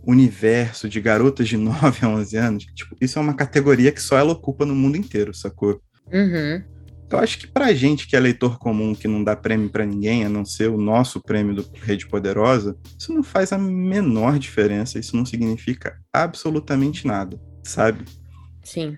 universo 0.07 0.87
de 0.87 1.01
garotas 1.01 1.49
de 1.49 1.57
9 1.59 2.05
a 2.05 2.07
11 2.07 2.37
anos, 2.37 2.65
tipo, 2.73 2.95
isso 3.01 3.19
é 3.19 3.21
uma 3.21 3.33
categoria 3.33 3.91
que 3.91 4.01
só 4.01 4.17
ela 4.17 4.31
ocupa 4.31 4.65
no 4.65 4.73
mundo 4.73 4.95
inteiro, 4.95 5.33
sacou? 5.33 5.81
Uhum. 6.11 6.63
Eu 7.11 7.19
acho 7.19 7.39
que 7.39 7.47
pra 7.47 7.73
gente 7.73 8.07
que 8.07 8.15
é 8.15 8.19
leitor 8.19 8.57
comum, 8.57 8.95
que 8.95 9.07
não 9.07 9.23
dá 9.23 9.35
prêmio 9.35 9.69
para 9.69 9.85
ninguém, 9.85 10.23
a 10.23 10.29
não 10.29 10.45
ser 10.45 10.69
o 10.69 10.77
nosso 10.77 11.19
prêmio 11.21 11.55
do 11.55 11.69
Rede 11.73 12.07
Poderosa, 12.07 12.77
isso 12.97 13.13
não 13.13 13.21
faz 13.21 13.51
a 13.51 13.57
menor 13.57 14.39
diferença, 14.39 14.97
isso 14.97 15.15
não 15.15 15.25
significa 15.25 15.99
absolutamente 16.13 17.05
nada, 17.05 17.39
sabe? 17.63 18.05
Sim. 18.63 18.97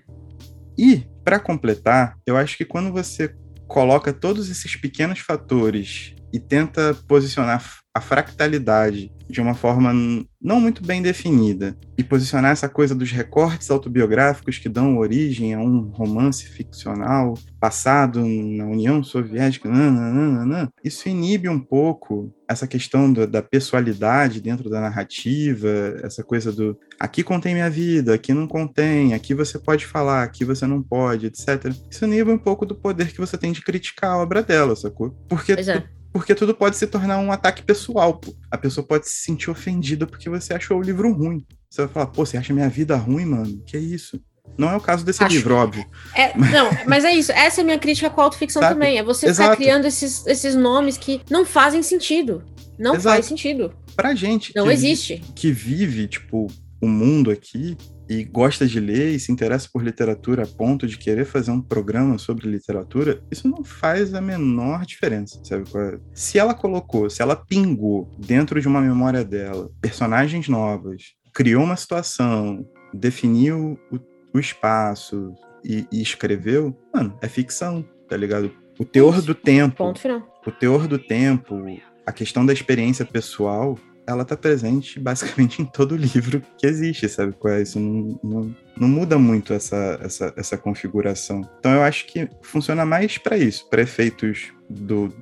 E, 0.78 1.04
para 1.24 1.40
completar, 1.40 2.16
eu 2.26 2.36
acho 2.36 2.56
que 2.56 2.64
quando 2.64 2.92
você 2.92 3.34
coloca 3.66 4.12
todos 4.12 4.48
esses 4.48 4.76
pequenos 4.76 5.18
fatores 5.18 6.14
e 6.32 6.38
tenta 6.38 6.94
posicionar 7.08 7.64
a 7.94 8.00
fractalidade 8.00 9.10
de 9.28 9.40
uma 9.40 9.54
forma 9.54 9.92
não 10.40 10.60
muito 10.60 10.84
bem 10.84 11.00
definida 11.00 11.76
e 11.96 12.04
posicionar 12.04 12.52
essa 12.52 12.68
coisa 12.68 12.94
dos 12.94 13.10
recortes 13.10 13.70
autobiográficos 13.70 14.58
que 14.58 14.68
dão 14.68 14.98
origem 14.98 15.54
a 15.54 15.58
um 15.58 15.88
romance 15.88 16.46
ficcional 16.46 17.34
passado 17.58 18.20
na 18.20 18.66
União 18.66 19.02
Soviética, 19.02 19.68
nananana, 19.68 20.70
isso 20.84 21.08
inibe 21.08 21.48
um 21.48 21.58
pouco 21.58 22.30
essa 22.46 22.66
questão 22.66 23.10
do, 23.10 23.26
da 23.26 23.40
pessoalidade 23.40 24.40
dentro 24.40 24.68
da 24.68 24.80
narrativa, 24.80 25.68
essa 26.02 26.22
coisa 26.22 26.52
do 26.52 26.78
aqui 27.00 27.22
contém 27.22 27.54
minha 27.54 27.70
vida, 27.70 28.14
aqui 28.14 28.34
não 28.34 28.46
contém, 28.46 29.14
aqui 29.14 29.32
você 29.32 29.58
pode 29.58 29.86
falar, 29.86 30.22
aqui 30.22 30.44
você 30.44 30.66
não 30.66 30.82
pode, 30.82 31.26
etc. 31.26 31.72
Isso 31.90 32.04
inibe 32.04 32.30
um 32.30 32.38
pouco 32.38 32.66
do 32.66 32.74
poder 32.74 33.12
que 33.12 33.18
você 33.18 33.38
tem 33.38 33.50
de 33.50 33.62
criticar 33.62 34.10
a 34.10 34.18
obra 34.18 34.42
dela, 34.42 34.76
sacou? 34.76 35.10
Porque 35.26 35.52
é 35.52 35.84
porque 36.14 36.32
tudo 36.32 36.54
pode 36.54 36.76
se 36.76 36.86
tornar 36.86 37.18
um 37.18 37.32
ataque 37.32 37.60
pessoal, 37.60 38.14
pô. 38.14 38.32
A 38.48 38.56
pessoa 38.56 38.86
pode 38.86 39.08
se 39.08 39.16
sentir 39.24 39.50
ofendida 39.50 40.06
porque 40.06 40.30
você 40.30 40.54
achou 40.54 40.78
o 40.78 40.80
livro 40.80 41.12
ruim. 41.12 41.44
Você 41.68 41.82
vai 41.82 41.90
falar, 41.92 42.06
pô, 42.06 42.24
você 42.24 42.36
acha 42.36 42.54
minha 42.54 42.68
vida 42.68 42.96
ruim, 42.96 43.24
mano? 43.24 43.60
Que 43.66 43.76
isso? 43.76 44.22
Não 44.56 44.70
é 44.70 44.76
o 44.76 44.80
caso 44.80 45.04
desse 45.04 45.24
Acho. 45.24 45.34
livro, 45.34 45.56
óbvio. 45.56 45.84
É, 46.14 46.32
não, 46.38 46.70
mas 46.86 47.04
é 47.04 47.12
isso. 47.12 47.32
Essa 47.32 47.60
é 47.60 47.62
a 47.62 47.64
minha 47.64 47.80
crítica 47.80 48.08
com 48.10 48.20
a 48.20 48.24
autoficção 48.24 48.62
Sabe? 48.62 48.74
também. 48.74 48.96
É 48.96 49.02
você 49.02 49.26
Exato. 49.26 49.50
ficar 49.50 49.56
criando 49.60 49.86
esses, 49.86 50.24
esses 50.28 50.54
nomes 50.54 50.96
que 50.96 51.20
não 51.28 51.44
fazem 51.44 51.82
sentido. 51.82 52.44
Não 52.78 52.94
Exato. 52.94 53.16
faz 53.16 53.26
sentido. 53.26 53.74
Pra 53.96 54.14
gente. 54.14 54.52
Não 54.54 54.66
que, 54.66 54.72
existe. 54.72 55.20
Que 55.34 55.50
vive, 55.50 56.06
tipo, 56.06 56.46
o 56.80 56.86
mundo 56.86 57.32
aqui, 57.32 57.76
e 58.08 58.24
gosta 58.24 58.66
de 58.66 58.78
ler 58.80 59.14
e 59.14 59.20
se 59.20 59.32
interessa 59.32 59.68
por 59.72 59.82
literatura 59.82 60.44
a 60.44 60.46
ponto 60.46 60.86
de 60.86 60.98
querer 60.98 61.24
fazer 61.24 61.50
um 61.50 61.60
programa 61.60 62.18
sobre 62.18 62.48
literatura, 62.48 63.22
isso 63.30 63.48
não 63.48 63.64
faz 63.64 64.14
a 64.14 64.20
menor 64.20 64.84
diferença, 64.84 65.40
sabe? 65.42 65.64
É? 65.74 65.98
Se 66.12 66.38
ela 66.38 66.54
colocou, 66.54 67.08
se 67.08 67.22
ela 67.22 67.36
pingou 67.36 68.10
dentro 68.18 68.60
de 68.60 68.68
uma 68.68 68.80
memória 68.80 69.24
dela 69.24 69.70
personagens 69.80 70.48
novas, 70.48 71.14
criou 71.32 71.64
uma 71.64 71.76
situação, 71.76 72.66
definiu 72.92 73.78
o, 73.90 73.98
o 74.34 74.38
espaço 74.38 75.34
e, 75.64 75.86
e, 75.90 76.02
escreveu, 76.02 76.76
mano, 76.92 77.16
é 77.22 77.28
ficção, 77.28 77.84
tá 78.08 78.16
ligado? 78.16 78.52
O 78.78 78.84
teor 78.84 79.22
do 79.22 79.34
tempo. 79.34 79.76
Ponto 79.76 80.00
final. 80.00 80.22
O 80.46 80.50
teor 80.50 80.86
do 80.86 80.98
tempo, 80.98 81.64
a 82.06 82.12
questão 82.12 82.44
da 82.44 82.52
experiência 82.52 83.04
pessoal 83.04 83.78
ela 84.06 84.24
tá 84.24 84.36
presente 84.36 85.00
basicamente 85.00 85.60
em 85.62 85.64
todo 85.64 85.96
livro 85.96 86.42
que 86.58 86.66
existe, 86.66 87.08
sabe? 87.08 87.34
Isso 87.62 87.78
não, 87.80 88.20
não, 88.22 88.56
não 88.76 88.88
muda 88.88 89.18
muito 89.18 89.52
essa, 89.52 89.98
essa, 90.02 90.32
essa 90.36 90.58
configuração. 90.58 91.48
Então 91.58 91.72
eu 91.72 91.82
acho 91.82 92.06
que 92.06 92.28
funciona 92.42 92.84
mais 92.84 93.18
para 93.18 93.36
isso, 93.36 93.68
para 93.68 93.82
efeitos 93.82 94.52
do, 94.68 95.12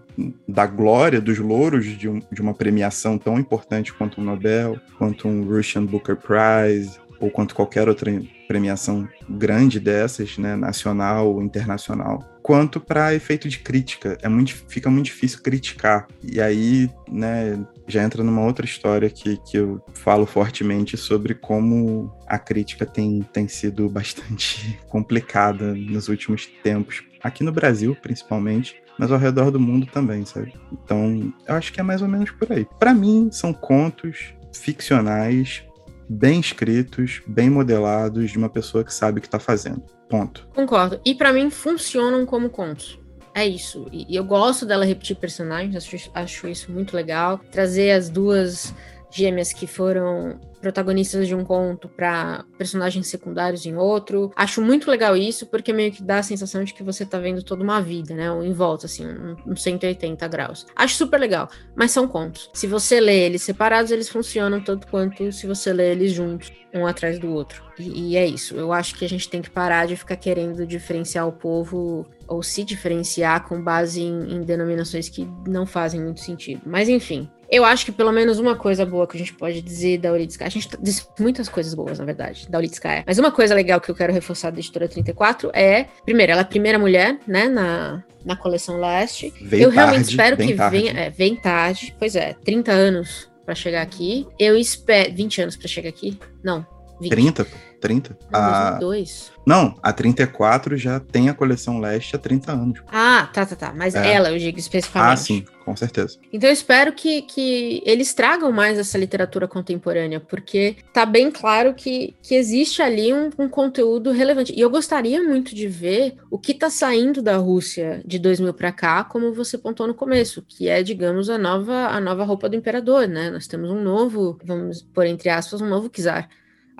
da 0.47 0.67
glória, 0.67 1.21
dos 1.21 1.39
louros 1.39 1.87
de, 1.87 2.09
um, 2.09 2.21
de 2.31 2.41
uma 2.41 2.55
premiação 2.55 3.19
tão 3.19 3.39
importante 3.39 3.93
quanto 3.93 4.21
um 4.21 4.25
Nobel, 4.25 4.79
quanto 4.99 5.29
um 5.29 5.45
Russian 5.45 5.85
Booker 5.85 6.17
Prize, 6.17 7.01
ou 7.23 7.31
quanto 7.31 7.55
qualquer 7.55 7.89
outra 7.89 8.11
premiação 8.49 9.09
grande 9.31 9.79
dessas, 9.79 10.37
né, 10.37 10.57
nacional 10.57 11.33
ou 11.33 11.41
internacional, 11.41 12.19
quanto 12.43 12.81
para 12.81 13.15
efeito 13.15 13.49
de 13.49 13.61
crítica. 13.61 14.19
É 14.21 14.29
muito, 14.29 14.53
fica 14.69 14.91
muito 14.91 15.07
difícil 15.07 15.41
criticar. 15.41 16.09
E 16.21 16.41
aí, 16.41 16.91
né, 17.09 17.65
já 17.87 18.03
entra 18.03 18.23
numa 18.23 18.45
outra 18.45 18.65
história 18.65 19.11
que, 19.11 19.37
que 19.39 19.57
eu 19.57 19.83
falo 19.95 20.27
fortemente 20.27 20.97
sobre 20.97 21.35
como 21.35 22.13
a 22.27 22.39
crítica 22.39 22.87
tem, 22.87 23.23
tem 23.33 23.49
sido 23.49 23.89
bastante 23.89 24.79
complicada 24.89 25.75
nos 25.75 26.09
últimos 26.09 26.47
tempos, 26.63 27.03
aqui 27.23 27.43
no 27.43 27.53
Brasil, 27.53 27.97
principalmente, 28.01 28.83
mas 28.99 29.11
ao 29.11 29.19
redor 29.19 29.51
do 29.51 29.61
mundo 29.61 29.87
também, 29.87 30.25
sabe? 30.25 30.55
Então, 30.73 31.33
eu 31.47 31.55
acho 31.55 31.73
que 31.73 31.81
é 31.81 31.83
mais 31.83 32.03
ou 32.03 32.09
menos 32.09 32.31
por 32.31 32.53
aí. 32.53 32.67
Para 32.79 32.95
mim, 32.95 33.31
são 33.33 33.53
contos 33.53 34.35
ficcionais 34.53 35.63
bem 36.09 36.41
escritos, 36.41 37.23
bem 37.27 37.49
modelados, 37.49 38.31
de 38.31 38.39
uma 38.39 38.49
pessoa 38.49 38.85
que 38.85 38.93
sabe 38.93 39.19
o 39.19 39.21
que 39.21 39.27
está 39.27 39.39
fazendo. 39.39 39.83
Ponto. 40.09 40.47
Concordo. 40.55 41.01
E 41.07 41.15
para 41.15 41.33
mim 41.33 41.49
funcionam 41.49 42.27
como 42.27 42.51
contos. 42.51 42.99
É 43.35 43.47
isso. 43.47 43.87
E, 43.91 44.15
eu 44.15 44.25
gosto 44.25 44.67
dela 44.67 44.85
repetir 44.85 45.17
personagens, 45.17 45.77
acho, 45.77 46.11
acho 46.15 46.49
isso 46.49 46.71
muito 46.71 46.95
legal. 46.95 47.39
Trazer 47.51 47.93
as 47.93 48.09
duas 48.09 48.75
gêmeas 49.13 49.53
que 49.53 49.67
foram 49.67 50.41
protagonistas 50.63 51.27
de 51.27 51.35
um 51.35 51.45
conto 51.45 51.89
para 51.89 52.45
personagens 52.57 53.09
secundários 53.09 53.67
em 53.67 53.77
outro. 53.77 54.31
Acho 54.37 54.63
muito 54.63 54.89
legal 54.89 55.17
isso, 55.17 55.45
porque 55.47 55.73
meio 55.73 55.91
que 55.91 56.03
dá 56.03 56.19
a 56.19 56.23
sensação 56.23 56.63
de 56.63 56.73
que 56.73 56.85
você 56.85 57.05
tá 57.05 57.19
vendo 57.19 57.43
toda 57.43 57.65
uma 57.65 57.83
vida, 57.83 58.15
né? 58.15 58.29
Em 58.45 58.53
volta, 58.53 58.87
assim, 58.87 59.05
um, 59.05 59.37
um 59.45 59.57
180 59.57 60.27
graus. 60.29 60.65
Acho 60.77 60.95
super 60.95 61.19
legal, 61.19 61.49
mas 61.75 61.91
são 61.91 62.07
contos. 62.07 62.49
Se 62.55 62.69
você 62.69 63.01
lê 63.01 63.27
eles 63.27 63.43
separados, 63.43 63.91
eles 63.91 64.09
funcionam 64.09 64.61
tanto 64.61 64.87
quanto 64.87 65.33
se 65.33 65.47
você 65.47 65.73
lê 65.73 65.91
eles 65.91 66.13
juntos, 66.13 66.53
um 66.73 66.87
atrás 66.87 67.19
do 67.19 67.29
outro. 67.29 67.63
E, 67.79 68.13
e 68.13 68.17
é 68.17 68.25
isso. 68.25 68.55
Eu 68.55 68.73
acho 68.73 68.95
que 68.95 69.05
a 69.05 69.09
gente 69.09 69.29
tem 69.29 69.43
que 69.43 69.51
parar 69.51 69.87
de 69.87 69.97
ficar 69.97 70.17
querendo 70.17 70.65
diferenciar 70.65 71.27
o 71.27 71.33
povo 71.33 72.07
ou 72.29 72.43
se 72.43 72.63
diferenciar 72.63 73.47
com 73.49 73.61
base 73.61 74.01
em, 74.01 74.37
em 74.37 74.41
denominações 74.43 75.09
que 75.09 75.29
não 75.47 75.67
fazem 75.67 76.01
muito 76.01 76.21
sentido. 76.21 76.63
Mas 76.65 76.89
enfim, 76.89 77.29
eu 77.53 77.67
acho 77.67 77.85
que 77.85 77.93
pelo 77.93 78.11
menos 78.11 78.39
uma 78.39 78.57
coisa 78.57 78.87
boa 78.87 79.07
que 79.07 79.15
a 79.15 79.21
gente 79.21 79.35
pode 79.35 79.61
dizer 79.61 79.99
da 79.99 80.11
Uritskaya, 80.11 80.49
a 80.49 80.51
gente 80.51 80.71
disse 80.81 81.07
muitas 81.21 81.51
coisas 81.51 81.75
boas, 81.75 81.99
na 81.99 82.05
verdade, 82.07 82.49
da 82.49 82.57
Uritskaya, 82.57 83.05
mas 83.07 83.19
uma 83.19 83.31
coisa 83.31 83.55
legal 83.55 83.79
que 83.79 83.91
eu 83.91 83.95
quero 83.95 84.11
reforçar 84.11 84.51
da 84.51 84.59
editora 84.59 84.89
34 84.89 85.51
é, 85.53 85.85
primeiro, 86.03 86.33
ela 86.33 86.41
é 86.41 86.45
a 86.45 86.47
primeira 86.47 86.79
mulher, 86.79 87.19
né, 87.27 87.49
na, 87.49 88.03
na 88.25 88.37
coleção 88.37 88.81
Leste. 88.81 89.35
Veio 89.43 89.65
eu 89.65 89.71
realmente 89.71 89.99
tarde, 89.99 90.11
espero 90.11 90.37
bem 90.37 90.49
que 90.49 90.55
tarde. 90.55 90.79
venha, 90.79 90.93
é, 90.99 91.11
vem 91.11 91.37
tarde, 91.37 91.95
pois 91.99 92.17
é, 92.17 92.35
30 92.43 92.73
anos 92.73 93.31
pra 93.45 93.55
chegar 93.55 93.83
aqui. 93.83 94.27
Eu 94.39 94.57
espero, 94.57 95.13
20 95.13 95.43
anos 95.43 95.57
pra 95.57 95.69
chegar 95.69 95.91
aqui? 95.91 96.19
Não, 96.43 96.67
20. 97.03 97.11
30, 97.11 97.45
pô, 97.45 97.57
30. 97.81 98.19
Não, 98.31 98.41
A- 98.41 98.71
2002. 98.79 99.33
Não, 99.45 99.75
a 99.83 99.93
34 99.93 100.77
já 100.77 101.01
tem 101.01 101.29
a 101.29 101.35
coleção 101.35 101.81
Leste 101.81 102.15
há 102.15 102.19
30 102.19 102.53
anos. 102.53 102.81
Ah, 102.93 103.29
tá, 103.33 103.45
tá, 103.45 103.57
tá. 103.57 103.73
Mas 103.77 103.95
É. 103.95 104.13
ela, 104.13 104.31
eu 104.31 104.39
digo 104.39 104.57
especificamente. 104.57 105.13
Ah, 105.13 105.17
sim, 105.17 105.45
com 105.65 105.75
certeza. 105.75 106.17
Então 106.33 106.49
eu 106.49 106.53
espero 106.53 106.93
que, 106.93 107.23
que 107.23 107.83
eles 107.85 108.15
tragam 108.15 108.53
mais 108.53 108.79
essa 108.79 108.97
literatura 108.97 109.49
contemporânea, 109.49 110.21
porque 110.21 110.77
tá 110.93 111.05
bem 111.05 111.29
claro 111.29 111.75
que, 111.75 112.15
que 112.23 112.37
existe 112.37 112.81
ali 112.81 113.13
um, 113.13 113.31
um 113.37 113.49
conteúdo 113.49 114.13
relevante. 114.13 114.53
E 114.57 114.61
eu 114.61 114.71
gostaria 114.71 115.21
muito 115.21 115.53
de 115.53 115.67
ver 115.67 116.15
o 116.31 116.39
que 116.39 116.55
tá 116.55 116.71
saindo 116.71 117.21
da 117.21 117.37
Rússia 117.37 118.01
de 118.07 118.21
2000 118.21 118.55
para 118.55 118.71
cá, 118.71 119.03
como 119.03 119.33
você 119.35 119.59
pontuou 119.59 119.89
no 119.89 119.95
começo, 119.95 120.41
que 120.47 120.69
é, 120.69 120.85
digamos, 120.85 121.29
a 121.29 121.37
nova, 121.37 121.89
a 121.89 122.01
nova 122.01 122.23
roupa 122.23 122.49
do 122.49 122.55
imperador, 122.55 123.09
né? 123.09 123.29
Nós 123.29 123.49
temos 123.49 123.71
um 123.73 123.83
novo, 123.83 124.39
vamos 124.45 124.83
pôr 124.83 125.07
entre 125.07 125.29
aspas, 125.31 125.61
um 125.61 125.69
novo 125.69 125.89
czar 125.89 126.29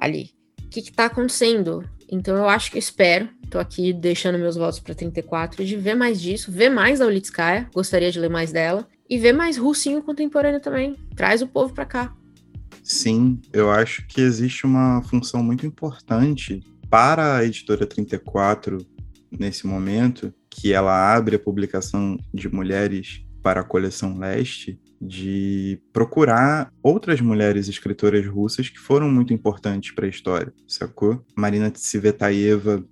ali. 0.05 0.31
O 0.65 0.69
que 0.69 0.83
que 0.83 0.93
tá 0.93 1.07
acontecendo? 1.07 1.85
Então 2.11 2.37
eu 2.37 2.49
acho 2.49 2.71
que 2.71 2.77
eu 2.77 2.81
espero, 2.81 3.29
tô 3.51 3.59
aqui 3.59 3.93
deixando 3.93 4.39
meus 4.39 4.57
votos 4.57 4.81
para 4.81 4.95
34, 4.95 5.65
de 5.65 5.77
ver 5.77 5.95
mais 5.95 6.21
disso, 6.21 6.53
ver 6.53 6.69
mais 6.69 6.99
da 6.99 7.07
Ulitskaya, 7.07 7.69
gostaria 7.75 8.11
de 8.11 8.19
ler 8.19 8.31
mais 8.31 8.53
dela, 8.53 8.87
e 9.09 9.19
ver 9.19 9.33
mais 9.33 9.57
russinho 9.57 10.03
contemporâneo 10.03 10.61
também. 10.61 10.97
Traz 11.15 11.43
o 11.43 11.47
povo 11.47 11.75
para 11.75 11.85
cá. 11.85 12.15
Sim, 12.83 13.41
eu 13.53 13.71
acho 13.71 14.07
que 14.07 14.21
existe 14.21 14.65
uma 14.65 15.03
função 15.03 15.43
muito 15.43 15.67
importante 15.67 16.63
para 16.91 17.37
a 17.37 17.45
editora 17.45 17.87
34 17.87 18.79
nesse 19.31 19.67
momento, 19.67 20.33
que 20.51 20.73
ela 20.73 21.15
abre 21.15 21.37
a 21.37 21.39
publicação 21.39 22.19
de 22.33 22.49
mulheres 22.49 23.25
para 23.43 23.61
a 23.61 23.65
coleção 23.65 24.19
Leste, 24.19 24.79
de 25.03 25.81
procurar 25.93 26.73
outras 26.81 27.21
mulheres 27.21 27.69
escritoras 27.69 28.25
russas 28.25 28.69
que 28.69 28.79
foram 28.79 29.11
muito 29.11 29.33
importantes 29.35 29.93
para 29.93 30.07
a 30.07 30.09
história, 30.09 30.53
sacou? 30.69 31.21
Marina 31.37 31.73
Tsivetaeva 31.73 32.85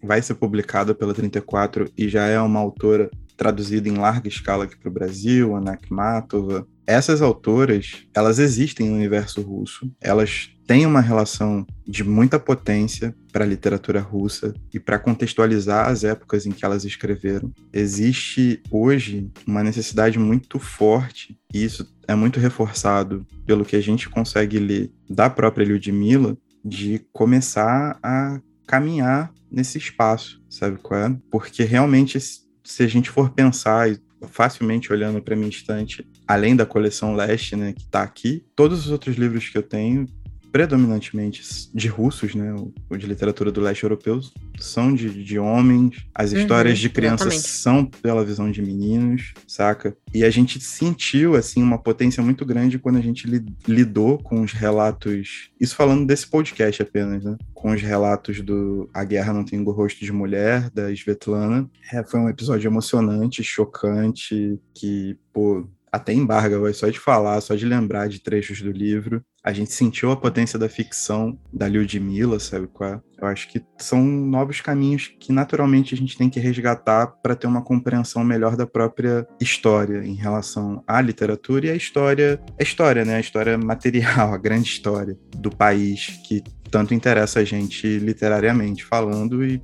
vai 0.00 0.22
ser 0.22 0.34
publicada 0.34 0.94
pela 0.94 1.12
34 1.12 1.90
e 1.98 2.08
já 2.08 2.26
é 2.26 2.40
uma 2.40 2.60
autora 2.60 3.10
traduzida 3.36 3.88
em 3.88 3.96
larga 3.96 4.28
escala 4.28 4.64
aqui 4.64 4.76
para 4.78 4.88
o 4.88 4.92
Brasil, 4.92 5.56
Ana 5.56 5.72
Akhmatova. 5.72 6.66
Essas 6.86 7.20
autoras, 7.20 8.06
elas 8.14 8.38
existem 8.38 8.88
no 8.88 8.94
universo 8.94 9.42
russo, 9.42 9.90
elas 10.00 10.55
têm 10.66 10.84
uma 10.84 11.00
relação 11.00 11.64
de 11.86 12.02
muita 12.02 12.38
potência 12.38 13.14
para 13.32 13.44
a 13.44 13.48
literatura 13.48 14.00
russa 14.00 14.52
e 14.74 14.80
para 14.80 14.98
contextualizar 14.98 15.88
as 15.88 16.02
épocas 16.02 16.44
em 16.44 16.50
que 16.50 16.64
elas 16.64 16.84
escreveram. 16.84 17.52
Existe 17.72 18.60
hoje 18.70 19.30
uma 19.46 19.62
necessidade 19.62 20.18
muito 20.18 20.58
forte, 20.58 21.38
e 21.54 21.64
isso 21.64 21.86
é 22.08 22.14
muito 22.14 22.40
reforçado 22.40 23.24
pelo 23.46 23.64
que 23.64 23.76
a 23.76 23.80
gente 23.80 24.08
consegue 24.08 24.58
ler 24.58 24.90
da 25.08 25.30
própria 25.30 25.64
Lyudmila, 25.64 26.36
de 26.64 27.00
começar 27.12 27.96
a 28.02 28.40
caminhar 28.66 29.32
nesse 29.50 29.78
espaço, 29.78 30.42
sabe 30.50 30.78
qual 30.82 31.00
é? 31.00 31.16
Porque 31.30 31.62
realmente, 31.62 32.18
se 32.18 32.82
a 32.82 32.86
gente 32.88 33.08
for 33.08 33.30
pensar, 33.30 33.88
facilmente 34.28 34.92
olhando 34.92 35.22
para 35.22 35.36
minha 35.36 35.48
estante, 35.48 36.04
além 36.26 36.56
da 36.56 36.66
coleção 36.66 37.14
Leste, 37.14 37.54
né, 37.54 37.72
que 37.72 37.82
está 37.82 38.02
aqui, 38.02 38.44
todos 38.56 38.86
os 38.86 38.90
outros 38.90 39.16
livros 39.16 39.48
que 39.48 39.56
eu 39.56 39.62
tenho, 39.62 40.06
predominantemente 40.56 41.42
de 41.74 41.86
russos, 41.86 42.34
né, 42.34 42.54
o, 42.88 42.96
de 42.96 43.06
literatura 43.06 43.52
do 43.52 43.60
leste 43.60 43.82
europeu, 43.82 44.20
são 44.58 44.94
de, 44.94 45.22
de 45.22 45.38
homens, 45.38 46.06
as 46.14 46.32
Uhum, 46.32 46.38
histórias 46.38 46.78
de 46.78 46.88
crianças 46.88 47.26
exatamente. 47.26 47.48
são 47.48 47.84
pela 47.84 48.24
visão 48.24 48.50
de 48.50 48.62
meninos, 48.62 49.34
saca? 49.46 49.94
E 50.14 50.24
a 50.24 50.30
gente 50.30 50.58
sentiu, 50.58 51.34
assim, 51.36 51.62
uma 51.62 51.76
potência 51.76 52.22
muito 52.22 52.42
grande 52.46 52.78
quando 52.78 52.96
a 52.96 53.02
gente 53.02 53.26
li- 53.26 53.44
lidou 53.68 54.16
com 54.16 54.40
os 54.40 54.52
relatos, 54.52 55.50
isso 55.60 55.76
falando 55.76 56.06
desse 56.06 56.26
podcast 56.26 56.80
apenas, 56.80 57.22
né, 57.22 57.36
com 57.52 57.72
os 57.72 57.82
relatos 57.82 58.40
do 58.40 58.88
A 58.94 59.04
Guerra 59.04 59.34
Não 59.34 59.44
Tem 59.44 59.62
Rosto 59.62 60.02
de 60.06 60.12
Mulher, 60.12 60.70
da 60.70 60.90
Svetlana. 60.90 61.68
É, 61.92 62.02
foi 62.02 62.18
um 62.18 62.30
episódio 62.30 62.66
emocionante, 62.66 63.44
chocante, 63.44 64.58
que, 64.74 65.18
pô, 65.34 65.68
até 65.96 66.12
embarga, 66.12 66.58
vai 66.58 66.72
só 66.72 66.88
de 66.88 66.98
falar, 66.98 67.40
só 67.40 67.54
de 67.54 67.66
lembrar 67.66 68.08
de 68.08 68.20
trechos 68.20 68.60
do 68.62 68.70
livro. 68.70 69.22
A 69.42 69.52
gente 69.52 69.72
sentiu 69.72 70.10
a 70.10 70.16
potência 70.16 70.58
da 70.58 70.68
ficção 70.68 71.38
da 71.52 71.68
Lyudmila, 71.68 72.40
sabe 72.40 72.66
qual 72.66 72.94
é? 72.94 73.00
Eu 73.20 73.28
acho 73.28 73.48
que 73.48 73.64
são 73.78 74.02
novos 74.04 74.60
caminhos 74.60 75.08
que 75.20 75.32
naturalmente 75.32 75.94
a 75.94 75.96
gente 75.96 76.18
tem 76.18 76.28
que 76.28 76.40
resgatar 76.40 77.06
para 77.06 77.34
ter 77.34 77.46
uma 77.46 77.62
compreensão 77.62 78.22
melhor 78.24 78.56
da 78.56 78.66
própria 78.66 79.26
história 79.40 80.04
em 80.04 80.14
relação 80.14 80.82
à 80.86 81.00
literatura 81.00 81.66
e 81.66 81.70
à 81.70 81.74
história, 81.74 82.40
a 82.58 82.62
história, 82.62 83.04
né? 83.04 83.16
A 83.16 83.20
história 83.20 83.56
material, 83.58 84.34
a 84.34 84.38
grande 84.38 84.68
história 84.68 85.16
do 85.36 85.50
país 85.50 86.20
que 86.26 86.42
tanto 86.70 86.92
interessa 86.92 87.40
a 87.40 87.44
gente 87.44 87.98
literariamente 87.98 88.84
falando 88.84 89.44
e 89.44 89.62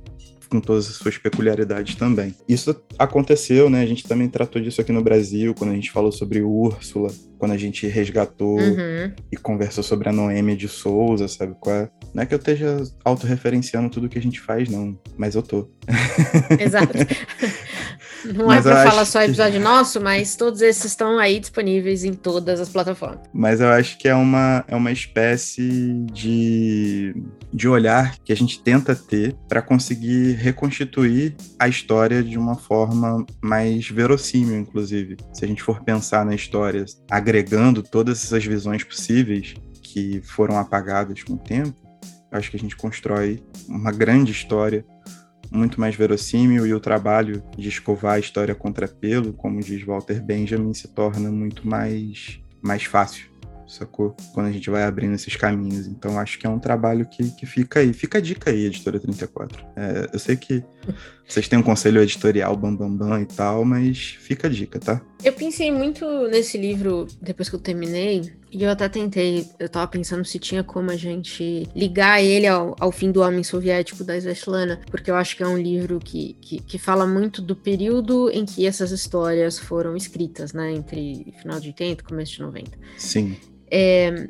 com 0.53 0.61
todas 0.61 0.87
as 0.87 0.97
suas 0.97 1.17
peculiaridades 1.17 1.95
também. 1.95 2.35
Isso 2.47 2.75
aconteceu, 2.99 3.71
né? 3.71 3.81
A 3.81 3.85
gente 3.87 4.07
também 4.07 4.29
tratou 4.29 4.61
disso 4.61 4.79
aqui 4.79 4.91
no 4.91 5.01
Brasil, 5.01 5.55
quando 5.55 5.71
a 5.71 5.73
gente 5.73 5.89
falou 5.89 6.11
sobre 6.11 6.43
Úrsula, 6.43 7.11
quando 7.43 7.51
a 7.51 7.57
gente 7.57 7.85
resgatou 7.87 8.57
Uhum. 8.57 9.11
e 9.29 9.35
conversou 9.35 9.83
sobre 9.83 10.07
a 10.07 10.13
Noêmia 10.13 10.55
de 10.55 10.69
Souza, 10.69 11.27
sabe 11.27 11.53
qual 11.59 11.75
é? 11.75 11.89
Não 12.13 12.23
é 12.23 12.25
que 12.25 12.33
eu 12.33 12.37
esteja 12.37 12.77
autorreferenciando 13.03 13.89
tudo 13.89 14.07
que 14.07 14.17
a 14.17 14.21
gente 14.21 14.39
faz, 14.39 14.69
não, 14.69 14.97
mas 15.17 15.35
eu 15.35 15.43
tô. 15.43 15.67
Exato. 16.57 16.93
Não 18.25 18.45
Mas 18.47 18.65
é 18.65 18.71
pra 18.71 18.89
falar 18.89 19.03
só 19.03 19.19
que- 19.19 19.25
episódio 19.25 19.59
nosso, 19.59 19.99
mas 19.99 20.37
todos 20.37 20.61
esses 20.61 20.85
estão 20.85 21.19
aí 21.19 21.41
disponíveis 21.41 22.05
em 22.05 22.13
todas 22.13 22.57
as 22.61 22.69
plataformas. 22.69 23.19
Mas 23.33 23.59
eu 23.59 23.67
acho 23.67 23.97
que 23.97 24.07
é 24.07 24.15
uma, 24.15 24.63
é 24.65 24.73
uma 24.77 24.93
espécie 24.93 26.05
de, 26.09 27.13
de 27.53 27.67
olhar 27.67 28.15
que 28.23 28.31
a 28.31 28.35
gente 28.35 28.61
tenta 28.63 28.95
ter 28.95 29.35
para 29.49 29.61
conseguir 29.61 30.35
reconstituir 30.35 31.35
a 31.59 31.67
história 31.67 32.23
de 32.23 32.37
uma 32.37 32.55
forma 32.55 33.25
mais 33.41 33.89
verossímil, 33.89 34.57
inclusive. 34.57 35.17
Se 35.33 35.43
a 35.43 35.47
gente 35.47 35.61
for 35.61 35.83
pensar 35.83 36.25
na 36.25 36.33
história 36.33 36.85
agregando 37.33 37.81
todas 37.81 38.23
essas 38.23 38.45
visões 38.45 38.83
possíveis 38.83 39.55
que 39.81 40.21
foram 40.21 40.55
apagadas 40.55 41.23
com 41.23 41.33
o 41.33 41.37
tempo, 41.37 41.73
acho 42.31 42.51
que 42.51 42.57
a 42.57 42.59
gente 42.59 42.75
constrói 42.75 43.43
uma 43.67 43.91
grande 43.91 44.31
história 44.31 44.85
muito 45.51 45.81
mais 45.81 45.95
verossímil 45.95 46.67
e 46.67 46.73
o 46.75 46.79
trabalho 46.79 47.43
de 47.57 47.69
escovar 47.69 48.13
a 48.13 48.19
história 48.19 48.53
contra 48.53 48.87
pelo, 48.87 49.33
como 49.33 49.59
diz 49.59 49.83
Walter 49.83 50.21
Benjamin, 50.21 50.75
se 50.75 50.87
torna 50.89 51.31
muito 51.31 51.67
mais, 51.67 52.39
mais 52.61 52.83
fácil, 52.83 53.27
sacou? 53.73 54.15
Quando 54.33 54.47
a 54.47 54.51
gente 54.51 54.69
vai 54.69 54.83
abrindo 54.83 55.15
esses 55.15 55.35
caminhos. 55.35 55.87
Então 55.87 56.19
acho 56.19 56.39
que 56.39 56.45
é 56.45 56.49
um 56.49 56.59
trabalho 56.59 57.05
que, 57.05 57.31
que 57.31 57.45
fica 57.45 57.79
aí. 57.79 57.93
Fica 57.93 58.17
a 58.17 58.21
dica 58.21 58.51
aí, 58.51 58.65
Editora 58.65 58.99
34. 58.99 59.65
É, 59.75 60.09
eu 60.13 60.19
sei 60.19 60.35
que 60.35 60.63
vocês 61.27 61.47
têm 61.47 61.59
um 61.59 61.63
conselho 61.63 62.01
editorial 62.01 62.55
bambambam 62.55 62.97
bam, 62.97 63.09
bam 63.09 63.21
e 63.21 63.25
tal, 63.25 63.65
mas 63.65 64.17
fica 64.19 64.47
a 64.47 64.49
dica, 64.49 64.79
tá? 64.79 65.01
Eu 65.23 65.33
pensei 65.33 65.71
muito 65.71 66.05
nesse 66.27 66.57
livro 66.57 67.07
depois 67.21 67.49
que 67.49 67.55
eu 67.55 67.59
terminei, 67.59 68.33
e 68.53 68.63
eu 68.63 68.69
até 68.69 68.87
tentei, 68.87 69.47
eu 69.57 69.67
tava 69.67 69.87
pensando 69.87 70.23
se 70.23 70.37
tinha 70.37 70.63
como 70.63 70.91
a 70.91 70.95
gente 70.95 71.67
ligar 71.75 72.21
ele 72.21 72.45
ao, 72.45 72.75
ao 72.79 72.91
fim 72.91 73.11
do 73.11 73.21
Homem 73.21 73.43
Soviético 73.43 74.03
da 74.03 74.15
Svetlana, 74.15 74.79
porque 74.91 75.09
eu 75.09 75.15
acho 75.15 75.35
que 75.35 75.41
é 75.41 75.47
um 75.47 75.57
livro 75.57 75.99
que, 75.99 76.37
que, 76.39 76.59
que 76.59 76.77
fala 76.77 77.07
muito 77.07 77.41
do 77.41 77.55
período 77.55 78.29
em 78.29 78.45
que 78.45 78.67
essas 78.67 78.91
histórias 78.91 79.57
foram 79.57 79.95
escritas, 79.97 80.53
né? 80.53 80.71
Entre 80.71 81.33
final 81.41 81.59
de 81.59 81.69
80 81.69 82.03
e 82.03 82.05
começo 82.05 82.33
de 82.33 82.41
90. 82.41 82.77
Sim. 82.95 83.35
É, 83.71 84.29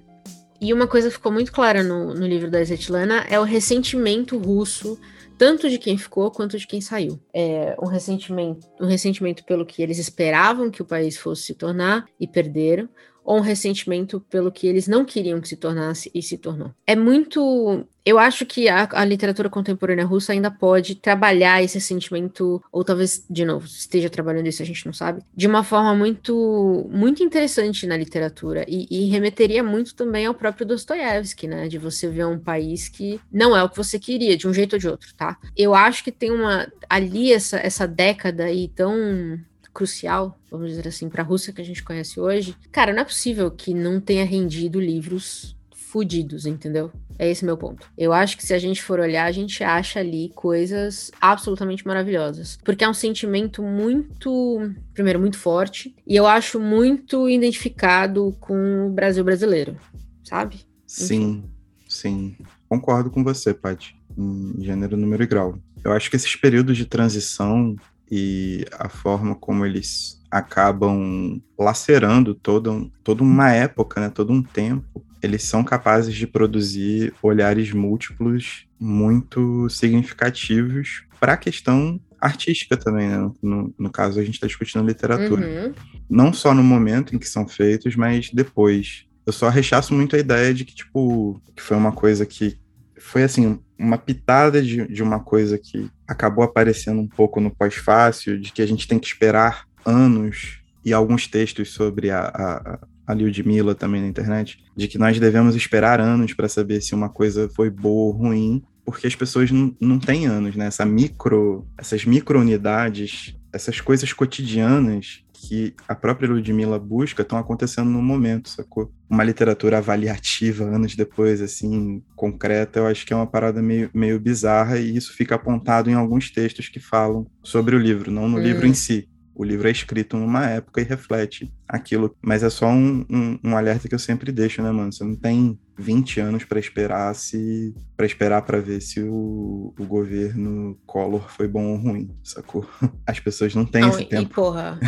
e 0.62 0.74
uma 0.74 0.88
coisa 0.88 1.10
que 1.10 1.16
ficou 1.16 1.32
muito 1.32 1.52
clara 1.52 1.84
no, 1.84 2.14
no 2.14 2.26
livro 2.26 2.50
da 2.50 2.62
Svetlana 2.62 3.26
é 3.30 3.38
o 3.38 3.44
ressentimento 3.44 4.38
russo 4.38 4.98
tanto 5.38 5.70
de 5.70 5.78
quem 5.78 5.98
ficou 5.98 6.32
quanto 6.32 6.58
de 6.58 6.66
quem 6.66 6.80
saiu. 6.80 7.20
É 7.34 7.76
um 7.82 7.88
ressentimento, 7.88 8.66
um 8.80 8.86
ressentimento 8.86 9.44
pelo 9.44 9.66
que 9.66 9.82
eles 9.82 9.98
esperavam 9.98 10.72
que 10.72 10.82
o 10.82 10.86
país 10.86 11.18
fosse 11.18 11.44
se 11.44 11.54
tornar 11.54 12.06
e 12.18 12.26
perderam, 12.26 12.88
ou 13.24 13.38
um 13.38 13.42
ressentimento 13.42 14.20
pelo 14.30 14.52
que 14.52 14.68
eles 14.68 14.88
não 14.88 15.06
queriam 15.06 15.40
que 15.40 15.48
se 15.48 15.56
tornasse 15.56 16.12
e 16.14 16.22
se 16.22 16.38
tornou. 16.38 16.72
É 16.86 16.96
muito. 16.96 17.86
Eu 18.06 18.20
acho 18.20 18.46
que 18.46 18.68
a, 18.68 18.88
a, 18.92 19.06
literatura 19.06 19.50
contemporânea 19.50 20.06
russa 20.06 20.34
ainda 20.34 20.52
pode 20.52 20.96
trabalhar 20.96 21.64
esse 21.64 21.80
sentimento, 21.80 22.62
ou 22.70 22.84
talvez, 22.84 23.26
de 23.30 23.46
novo, 23.46 23.66
esteja 23.66 24.10
trabalhando 24.10 24.48
isso, 24.48 24.62
a 24.62 24.66
gente 24.66 24.86
não 24.86 24.92
sabe, 24.92 25.22
de 25.34 25.48
uma 25.48 25.64
forma 25.64 25.96
muito, 25.96 26.86
muito 26.92 27.24
interessante 27.24 27.88
na 27.88 27.96
literatura. 27.96 28.66
E, 28.68 28.88
e 28.92 29.10
remeteria 29.10 29.64
muito 29.64 29.96
também 29.96 30.26
ao 30.26 30.34
próprio 30.34 30.68
Dostoiévski, 30.68 31.48
né? 31.48 31.70
De 31.70 31.78
você 31.78 32.10
ver 32.10 32.26
um 32.26 32.38
país 32.38 32.90
que 32.90 33.22
não 33.32 33.56
é 33.56 33.64
o 33.64 33.70
que 33.70 33.78
você 33.78 33.98
queria, 33.98 34.36
de 34.36 34.48
um 34.48 34.54
jeito 34.54 34.74
ou 34.74 34.80
de 34.80 34.90
outro, 34.90 35.14
tá? 35.16 35.38
Eu 35.56 35.74
acho 35.74 36.04
que 36.04 36.12
tem 36.12 36.32
uma. 36.32 36.68
Ali, 36.90 37.32
essa, 37.32 37.58
essa 37.58 37.88
década 37.88 38.44
aí 38.44 38.68
tão 38.68 39.40
crucial, 39.74 40.38
vamos 40.52 40.70
dizer 40.70 40.88
assim, 40.88 41.10
para 41.10 41.24
a 41.24 41.26
Rússia 41.26 41.52
que 41.52 41.62
a 41.62 41.66
gente 41.66 41.84
conhece 41.84 42.20
hoje, 42.20 42.56
cara, 42.72 42.94
não 42.94 43.02
é 43.02 43.06
possível 43.06 43.50
que 43.50 43.74
não 43.74 44.00
tenha 44.00 44.24
rendido 44.24 44.80
livros 44.80 45.56
fudidos, 45.94 46.48
entendeu? 46.48 46.92
É 47.20 47.30
esse 47.30 47.46
meu 47.46 47.56
ponto. 47.56 47.88
Eu 47.96 48.12
acho 48.12 48.36
que 48.36 48.44
se 48.44 48.52
a 48.52 48.58
gente 48.58 48.82
for 48.82 49.00
olhar, 49.00 49.26
a 49.26 49.32
gente 49.32 49.64
acha 49.64 50.00
ali 50.00 50.32
coisas 50.34 51.12
absolutamente 51.22 51.86
maravilhosas. 51.86 52.58
Porque 52.64 52.84
é 52.84 52.90
um 52.90 52.96
sentimento 52.96 53.62
muito, 53.62 54.72
primeiro, 54.92 55.20
muito 55.20 55.38
forte, 55.38 55.96
e 56.08 56.16
eu 56.16 56.26
acho 56.26 56.60
muito 56.60 57.30
identificado 57.30 58.36
com 58.40 58.88
o 58.88 58.90
Brasil 58.90 59.24
brasileiro, 59.24 59.78
sabe? 60.24 60.62
Sim, 60.88 61.44
sim. 61.88 62.36
Concordo 62.68 63.12
com 63.12 63.24
você, 63.24 63.54
Paty, 63.54 63.96
em 64.18 64.64
gênero, 64.64 64.98
número 64.98 65.22
e 65.22 65.28
grau. 65.28 65.60
Eu 65.84 65.92
acho 65.92 66.10
que 66.10 66.16
esses 66.16 66.36
períodos 66.36 66.76
de 66.76 66.86
transição 66.86 67.76
e 68.16 68.64
a 68.74 68.90
forma 68.90 69.34
como 69.34 69.66
eles 69.66 70.22
acabam 70.30 71.42
lacerando 71.58 72.36
toda, 72.36 72.70
toda 73.04 73.24
uma 73.24 73.52
época, 73.52 74.00
né, 74.00 74.08
todo 74.08 74.32
um 74.32 74.44
tempo, 74.44 75.04
eles 75.20 75.42
são 75.42 75.64
capazes 75.64 76.14
de 76.14 76.28
produzir 76.28 77.12
olhares 77.24 77.72
múltiplos 77.72 78.68
muito 78.80 79.68
significativos 79.68 81.06
para 81.20 81.34
a 81.34 81.38
questão 81.38 82.00
artística 82.22 82.78
também, 82.78 83.10
né? 83.10 83.32
No, 83.42 83.74
no 83.80 83.90
caso, 83.90 84.20
a 84.20 84.24
gente 84.24 84.36
está 84.36 84.46
discutindo 84.46 84.86
literatura. 84.86 85.48
Uhum. 85.48 85.74
Não 86.08 86.32
só 86.32 86.54
no 86.54 86.64
momento 86.64 87.16
em 87.16 87.18
que 87.18 87.28
são 87.28 87.48
feitos, 87.48 87.96
mas 87.96 88.30
depois. 88.30 89.08
Eu 89.26 89.34
só 89.34 89.50
rechaço 89.50 89.92
muito 89.92 90.16
a 90.16 90.20
ideia 90.20 90.54
de 90.54 90.66
que, 90.66 90.76
tipo, 90.76 91.42
que 91.56 91.64
foi 91.64 91.78
uma 91.78 91.92
coisa 91.92 92.28
que 92.28 92.60
foi 93.00 93.24
assim, 93.24 93.60
uma 93.84 93.98
pitada 93.98 94.62
de, 94.62 94.88
de 94.88 95.04
uma 95.04 95.20
coisa 95.20 95.58
que 95.58 95.90
acabou 96.08 96.44
aparecendo 96.44 97.02
um 97.02 97.08
pouco 97.08 97.40
no 97.40 97.52
pós-fácil, 97.52 98.40
de 98.40 98.52
que 98.52 98.62
a 98.62 98.66
gente 98.66 98.88
tem 98.88 98.98
que 98.98 99.08
esperar 99.08 99.66
anos 99.86 100.60
e 100.86 100.94
alguns 100.94 101.28
textos 101.28 101.72
sobre 101.72 102.10
a, 102.10 102.22
a, 102.22 102.80
a 103.08 103.14
Lyudmila 103.14 103.76
também 103.76 104.02
na 104.02 104.08
internet, 104.08 104.64
de 104.76 104.88
que 104.88 104.98
nós 104.98 105.20
devemos 105.20 105.56
esperar 105.56 106.00
anos 106.00 106.34
para 106.34 106.48
saber 106.48 106.82
se 106.82 106.96
uma 106.96 107.10
coisa 107.10 107.50
foi 107.56 107.70
boa 107.70 108.08
ou 108.08 108.12
ruim, 108.12 108.64
porque 108.86 109.08
as 109.08 109.16
pessoas 109.16 109.52
não, 109.52 109.76
não 109.80 110.00
têm 110.00 110.26
anos, 110.26 110.56
né? 110.56 110.66
Essa 110.68 110.86
micro, 110.86 111.66
essas 111.78 112.06
micro-unidades, 112.06 113.36
essas 113.52 113.80
coisas 113.80 114.12
cotidianas 114.12 115.24
que 115.48 115.76
a 115.88 115.94
própria 115.94 116.30
Ludmilla 116.30 116.80
busca 116.80 117.22
estão 117.22 117.38
acontecendo 117.38 117.90
no 117.90 118.02
momento, 118.02 118.50
sacou? 118.50 118.92
Uma 119.10 119.24
literatura 119.24 119.78
avaliativa 119.78 120.64
anos 120.64 120.96
depois, 120.96 121.42
assim, 121.42 122.02
concreta, 122.16 122.80
eu 122.80 122.88
acho 122.88 123.06
que 123.06 123.14
é 123.14 123.16
uma 123.16 123.28
parada 123.28 123.62
meio, 123.62 123.90
meio 123.94 124.20
bizarra 124.20 124.80
e 124.80 124.96
isso 124.96 125.14
fica 125.14 125.36
apontado 125.36 125.90
em 125.90 125.94
alguns 125.94 126.32
textos 126.32 126.70
que 126.70 126.80
falam 126.80 127.28
sobre 127.44 127.76
o 127.76 127.80
livro, 127.80 128.10
não 128.10 128.28
no 128.28 128.38
hum. 128.38 128.42
livro 128.42 128.66
em 128.66 128.74
si. 128.74 129.08
O 129.36 129.44
livro 129.44 129.68
é 129.68 129.72
escrito 129.72 130.18
numa 130.18 130.46
época 130.46 130.82
e 130.82 130.84
reflete 130.84 131.52
aquilo. 131.68 132.16
Mas 132.22 132.44
é 132.44 132.50
só 132.50 132.68
um, 132.68 133.06
um, 133.10 133.40
um 133.44 133.58
alerta 133.58 133.88
que 133.88 133.96
eu 133.96 134.00
sempre 134.00 134.32
deixo, 134.32 134.62
né, 134.62 134.72
mano? 134.72 134.92
Você 134.92 135.04
não 135.04 135.16
tem 135.16 135.60
20 135.78 136.20
anos 136.20 136.44
para 136.44 136.60
esperar 136.60 137.14
se 137.16 137.74
para 137.98 138.06
esperar 138.06 138.44
para 138.44 138.60
ver 138.60 138.82
se 138.82 139.02
o, 139.02 139.74
o 139.78 139.86
governo 139.86 140.78
Collor 140.86 141.30
foi 141.30 141.48
bom 141.48 141.72
ou 141.72 141.78
ruim, 141.78 142.16
sacou? 142.24 142.68
As 143.08 143.20
pessoas 143.20 143.56
não 143.56 143.66
têm 143.66 143.82
não, 143.82 143.90
esse 143.90 144.04
e, 144.04 144.06
tempo. 144.06 144.32
E, 144.32 144.34
porra, 144.34 144.80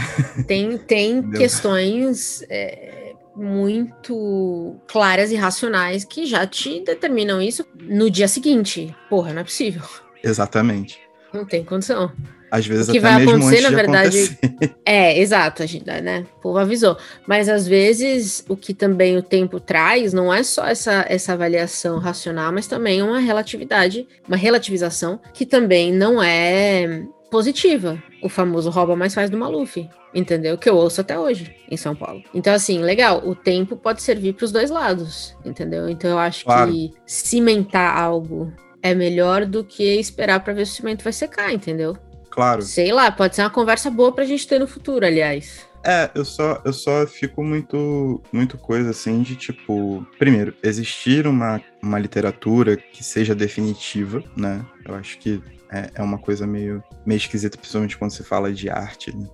tem, 0.47 0.77
tem 0.77 1.29
questões 1.31 2.43
é, 2.49 3.13
muito 3.35 4.79
claras 4.87 5.31
e 5.31 5.35
racionais 5.35 6.05
que 6.05 6.25
já 6.25 6.45
te 6.45 6.83
determinam 6.83 7.41
isso 7.41 7.65
no 7.81 8.09
dia 8.09 8.27
seguinte. 8.27 8.95
Porra, 9.09 9.33
não 9.33 9.41
é 9.41 9.43
possível. 9.43 9.83
Exatamente. 10.23 10.99
Não 11.33 11.45
tem 11.45 11.63
condição. 11.63 12.11
Às 12.51 12.65
vezes 12.65 12.89
o 12.89 12.91
que 12.91 12.99
vai 12.99 13.23
acontecer, 13.23 13.61
na 13.61 13.69
verdade. 13.69 14.37
Acontecer. 14.43 14.75
É, 14.87 15.19
exato, 15.19 15.63
a 15.63 15.65
gente, 15.65 15.85
né? 15.85 16.25
O 16.37 16.41
povo 16.41 16.59
avisou. 16.59 16.95
Mas 17.27 17.49
às 17.49 17.67
vezes 17.67 18.45
o 18.47 18.55
que 18.55 18.73
também 18.73 19.17
o 19.17 19.23
tempo 19.23 19.59
traz 19.59 20.13
não 20.13 20.31
é 20.31 20.43
só 20.43 20.67
essa, 20.67 21.03
essa 21.09 21.33
avaliação 21.33 21.97
racional, 21.97 22.51
mas 22.53 22.67
também 22.67 23.01
uma 23.01 23.19
relatividade, 23.19 24.07
uma 24.27 24.37
relativização 24.37 25.19
que 25.33 25.45
também 25.45 25.91
não 25.91 26.21
é 26.21 27.03
positiva. 27.31 28.01
O 28.21 28.29
famoso 28.29 28.69
rouba 28.69 28.95
mais 28.95 29.13
faz 29.13 29.29
do 29.29 29.37
Maluf, 29.37 29.89
entendeu? 30.13 30.57
Que 30.57 30.69
eu 30.69 30.75
ouço 30.75 31.01
até 31.01 31.17
hoje 31.17 31.53
em 31.69 31.75
São 31.75 31.95
Paulo. 31.95 32.23
Então, 32.33 32.53
assim, 32.53 32.79
legal, 32.79 33.21
o 33.27 33.35
tempo 33.35 33.75
pode 33.75 34.01
servir 34.01 34.33
para 34.33 34.45
os 34.45 34.51
dois 34.51 34.69
lados, 34.69 35.35
entendeu? 35.43 35.89
Então, 35.89 36.09
eu 36.09 36.17
acho 36.17 36.45
claro. 36.45 36.71
que 36.71 36.93
cimentar 37.05 37.97
algo 37.97 38.53
é 38.81 38.93
melhor 38.93 39.45
do 39.45 39.63
que 39.63 39.83
esperar 39.99 40.39
para 40.41 40.53
ver 40.53 40.65
se 40.65 40.73
o 40.73 40.75
cimento 40.75 41.03
vai 41.03 41.11
secar, 41.11 41.51
entendeu? 41.51 41.97
Claro. 42.35 42.61
Sei 42.63 42.91
lá, 42.91 43.09
pode 43.09 43.33
ser 43.33 43.43
uma 43.43 43.49
conversa 43.49 43.89
boa 43.89 44.11
pra 44.11 44.25
gente 44.25 44.45
ter 44.45 44.59
no 44.59 44.67
futuro, 44.67 45.05
aliás. 45.05 45.65
É, 45.85 46.11
eu 46.13 46.25
só, 46.25 46.61
eu 46.65 46.73
só 46.73 47.07
fico 47.07 47.41
muito, 47.41 48.21
muito 48.29 48.57
coisa 48.57 48.89
assim 48.89 49.21
de 49.21 49.37
tipo, 49.37 50.05
primeiro, 50.19 50.53
existir 50.61 51.27
uma, 51.27 51.61
uma 51.81 51.97
literatura 51.97 52.75
que 52.75 53.01
seja 53.01 53.33
definitiva, 53.33 54.21
né? 54.35 54.65
Eu 54.85 54.95
acho 54.95 55.17
que 55.17 55.41
é, 55.71 55.91
é 55.95 56.03
uma 56.03 56.17
coisa 56.17 56.45
meio, 56.45 56.83
meio 57.05 57.17
esquisita, 57.17 57.57
principalmente 57.57 57.97
quando 57.97 58.11
se 58.11 58.23
fala 58.23 58.51
de 58.51 58.69
arte, 58.69 59.15
né? 59.15 59.27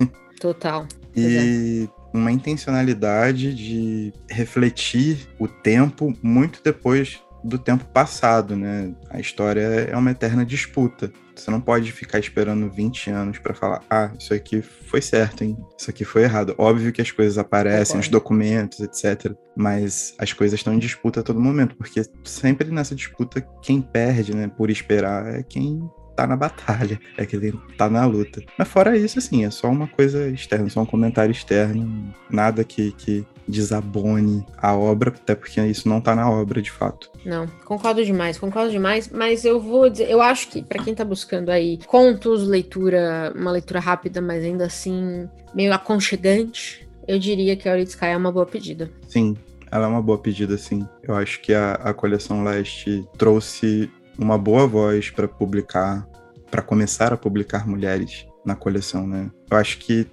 Total. 0.40 0.86
e 1.14 1.88
é. 1.88 2.16
uma 2.16 2.32
intencionalidade 2.32 3.54
de 3.54 4.12
refletir 4.28 5.28
o 5.38 5.46
tempo 5.46 6.12
muito 6.22 6.60
depois 6.62 7.20
do 7.42 7.58
tempo 7.58 7.84
passado, 7.86 8.56
né? 8.56 8.92
A 9.10 9.20
história 9.20 9.60
é 9.60 9.96
uma 9.96 10.10
eterna 10.10 10.44
disputa. 10.44 11.10
Você 11.34 11.50
não 11.50 11.60
pode 11.60 11.92
ficar 11.92 12.18
esperando 12.18 12.68
20 12.68 13.10
anos 13.10 13.38
para 13.38 13.54
falar, 13.54 13.80
ah, 13.88 14.10
isso 14.18 14.34
aqui 14.34 14.60
foi 14.60 15.00
certo, 15.00 15.44
hein? 15.44 15.56
Isso 15.78 15.88
aqui 15.88 16.04
foi 16.04 16.24
errado. 16.24 16.54
Óbvio 16.58 16.92
que 16.92 17.00
as 17.00 17.12
coisas 17.12 17.38
aparecem, 17.38 18.00
os 18.00 18.08
documentos, 18.08 18.80
etc. 18.80 19.32
Mas 19.56 20.14
as 20.18 20.32
coisas 20.32 20.58
estão 20.58 20.74
em 20.74 20.78
disputa 20.78 21.20
a 21.20 21.22
todo 21.22 21.40
momento, 21.40 21.76
porque 21.76 22.02
sempre 22.24 22.70
nessa 22.70 22.94
disputa, 22.94 23.40
quem 23.62 23.80
perde, 23.80 24.34
né, 24.34 24.48
por 24.48 24.68
esperar 24.68 25.32
é 25.32 25.42
quem 25.44 25.80
tá 26.16 26.26
na 26.26 26.34
batalha, 26.36 27.00
é 27.16 27.24
que 27.24 27.36
ele 27.36 27.56
tá 27.76 27.88
na 27.88 28.04
luta. 28.04 28.42
Mas 28.58 28.66
fora 28.66 28.96
isso, 28.96 29.20
assim, 29.20 29.44
é 29.44 29.50
só 29.50 29.70
uma 29.70 29.86
coisa 29.86 30.28
externa, 30.28 30.68
só 30.68 30.82
um 30.82 30.86
comentário 30.86 31.30
externo, 31.30 32.12
nada 32.28 32.64
que, 32.64 32.90
que 32.90 33.24
desabone 33.48 34.44
a 34.56 34.74
obra, 34.74 35.10
até 35.10 35.34
porque 35.34 35.60
isso 35.62 35.88
não 35.88 36.00
tá 36.00 36.14
na 36.14 36.30
obra 36.30 36.60
de 36.60 36.70
fato. 36.70 37.10
Não, 37.24 37.46
concordo 37.64 38.04
demais, 38.04 38.38
concordo 38.38 38.70
demais, 38.70 39.08
mas 39.08 39.44
eu 39.44 39.60
vou 39.60 39.88
dizer, 39.88 40.10
eu 40.10 40.20
acho 40.20 40.48
que 40.48 40.62
para 40.62 40.82
quem 40.82 40.94
tá 40.94 41.04
buscando 41.04 41.50
aí 41.50 41.78
contos, 41.86 42.46
leitura, 42.46 43.32
uma 43.34 43.50
leitura 43.50 43.80
rápida, 43.80 44.20
mas 44.20 44.44
ainda 44.44 44.66
assim 44.66 45.28
meio 45.54 45.72
aconchegante, 45.72 46.86
eu 47.06 47.18
diria 47.18 47.56
que 47.56 47.68
a 47.68 47.78
Sky 47.80 48.06
é 48.06 48.16
uma 48.16 48.30
boa 48.30 48.44
pedida. 48.44 48.90
Sim, 49.08 49.36
ela 49.70 49.86
é 49.86 49.88
uma 49.88 50.02
boa 50.02 50.18
pedida, 50.18 50.58
sim. 50.58 50.86
Eu 51.02 51.14
acho 51.14 51.40
que 51.40 51.54
a, 51.54 51.72
a 51.72 51.94
coleção 51.94 52.44
Leste 52.44 53.04
trouxe 53.16 53.90
uma 54.18 54.36
boa 54.36 54.66
voz 54.66 55.10
para 55.10 55.26
publicar, 55.26 56.06
para 56.50 56.60
começar 56.60 57.12
a 57.12 57.16
publicar 57.16 57.66
mulheres 57.66 58.26
na 58.44 58.54
coleção, 58.54 59.06
né? 59.06 59.30
Eu 59.50 59.56
acho 59.56 59.78
que 59.78 60.06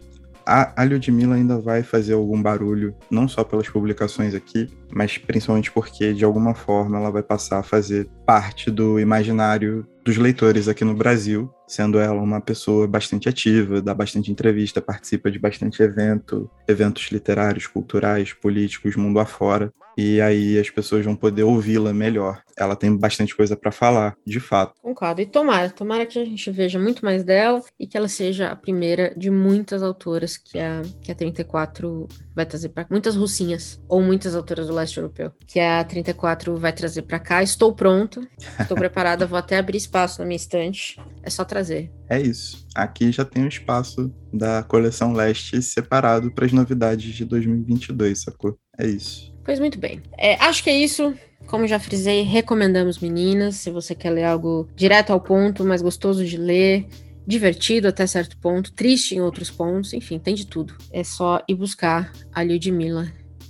a, 0.45 0.81
a 0.81 0.85
Ludmilla 0.85 1.35
ainda 1.35 1.59
vai 1.59 1.81
fazer 1.81 2.13
algum 2.13 2.41
barulho, 2.41 2.95
não 3.09 3.27
só 3.27 3.43
pelas 3.43 3.67
publicações 3.67 4.33
aqui, 4.33 4.69
mas 4.93 5.17
principalmente 5.17 5.71
porque, 5.71 6.13
de 6.13 6.23
alguma 6.23 6.53
forma, 6.53 6.97
ela 6.97 7.09
vai 7.09 7.23
passar 7.23 7.59
a 7.59 7.63
fazer 7.63 8.07
parte 8.25 8.69
do 8.69 8.99
imaginário 8.99 9.87
dos 10.03 10.17
leitores 10.17 10.67
aqui 10.67 10.83
no 10.83 10.93
Brasil, 10.93 11.51
sendo 11.67 11.99
ela 11.99 12.21
uma 12.21 12.39
pessoa 12.39 12.87
bastante 12.87 13.27
ativa, 13.27 13.81
dá 13.81 13.93
bastante 13.93 14.31
entrevista, 14.31 14.79
participa 14.79 15.31
de 15.31 15.39
bastante 15.39 15.81
evento, 15.81 16.49
eventos 16.67 17.09
literários, 17.11 17.65
culturais, 17.65 18.31
políticos, 18.31 18.95
mundo 18.95 19.19
afora 19.19 19.73
e 19.97 20.19
aí 20.21 20.59
as 20.59 20.69
pessoas 20.69 21.05
vão 21.05 21.15
poder 21.15 21.43
ouvi-la 21.43 21.93
melhor. 21.93 22.41
Ela 22.57 22.75
tem 22.75 22.95
bastante 22.95 23.35
coisa 23.35 23.55
para 23.55 23.71
falar, 23.71 24.15
de 24.25 24.39
fato. 24.39 24.73
Concordo. 24.81 25.21
E 25.21 25.25
tomara, 25.25 25.69
tomara 25.69 26.05
que 26.05 26.19
a 26.19 26.25
gente 26.25 26.49
veja 26.51 26.79
muito 26.79 27.03
mais 27.03 27.23
dela 27.23 27.61
e 27.79 27.85
que 27.85 27.97
ela 27.97 28.07
seja 28.07 28.49
a 28.49 28.55
primeira 28.55 29.13
de 29.15 29.29
muitas 29.29 29.83
autoras 29.83 30.37
que 30.37 30.57
a, 30.57 30.81
que 31.01 31.11
a 31.11 31.15
34 31.15 32.07
vai 32.33 32.45
trazer 32.45 32.69
para 32.69 32.87
muitas 32.89 33.15
russinhas 33.15 33.81
ou 33.87 34.01
muitas 34.01 34.35
autoras 34.35 34.67
do 34.67 34.73
leste 34.73 34.97
europeu, 34.97 35.31
que 35.45 35.59
a 35.59 35.83
34 35.83 36.55
vai 36.57 36.71
trazer 36.71 37.01
para 37.03 37.19
cá. 37.19 37.43
Estou 37.43 37.73
pronta, 37.73 38.21
estou 38.59 38.77
preparada, 38.77 39.25
vou 39.25 39.37
até 39.37 39.57
abrir 39.57 39.77
espaço 39.77 40.19
na 40.19 40.25
minha 40.25 40.37
estante. 40.37 40.99
É 41.23 41.29
só 41.29 41.43
trazer. 41.43 41.91
É 42.09 42.19
isso. 42.19 42.65
Aqui 42.73 43.11
já 43.11 43.25
tem 43.25 43.43
o 43.43 43.45
um 43.45 43.49
espaço 43.49 44.13
da 44.33 44.63
coleção 44.63 45.13
leste 45.13 45.61
separado 45.61 46.31
para 46.31 46.45
as 46.45 46.51
novidades 46.51 47.13
de 47.13 47.25
2022, 47.25 48.21
sacou? 48.21 48.57
É 48.77 48.85
isso. 48.85 49.34
Pois 49.45 49.59
muito 49.59 49.77
bem. 49.77 50.01
É, 50.17 50.33
acho 50.43 50.63
que 50.63 50.69
é 50.71 50.75
isso. 50.75 51.13
Como 51.45 51.67
já 51.67 51.79
frisei, 51.79 52.23
recomendamos 52.23 52.97
meninas. 52.97 53.57
Se 53.57 53.69
você 53.69 53.93
quer 53.93 54.09
ler 54.09 54.23
algo 54.23 54.67
direto 54.75 55.11
ao 55.13 55.21
ponto, 55.21 55.63
mais 55.63 55.83
gostoso 55.83 56.25
de 56.25 56.35
ler, 56.35 56.87
divertido 57.27 57.87
até 57.87 58.07
certo 58.07 58.35
ponto, 58.37 58.73
triste 58.73 59.15
em 59.15 59.21
outros 59.21 59.51
pontos, 59.51 59.93
enfim, 59.93 60.17
tem 60.17 60.33
de 60.33 60.47
tudo. 60.47 60.75
É 60.91 61.03
só 61.03 61.43
ir 61.47 61.53
buscar 61.53 62.11
a 62.33 62.41
Lyudmila 62.41 63.07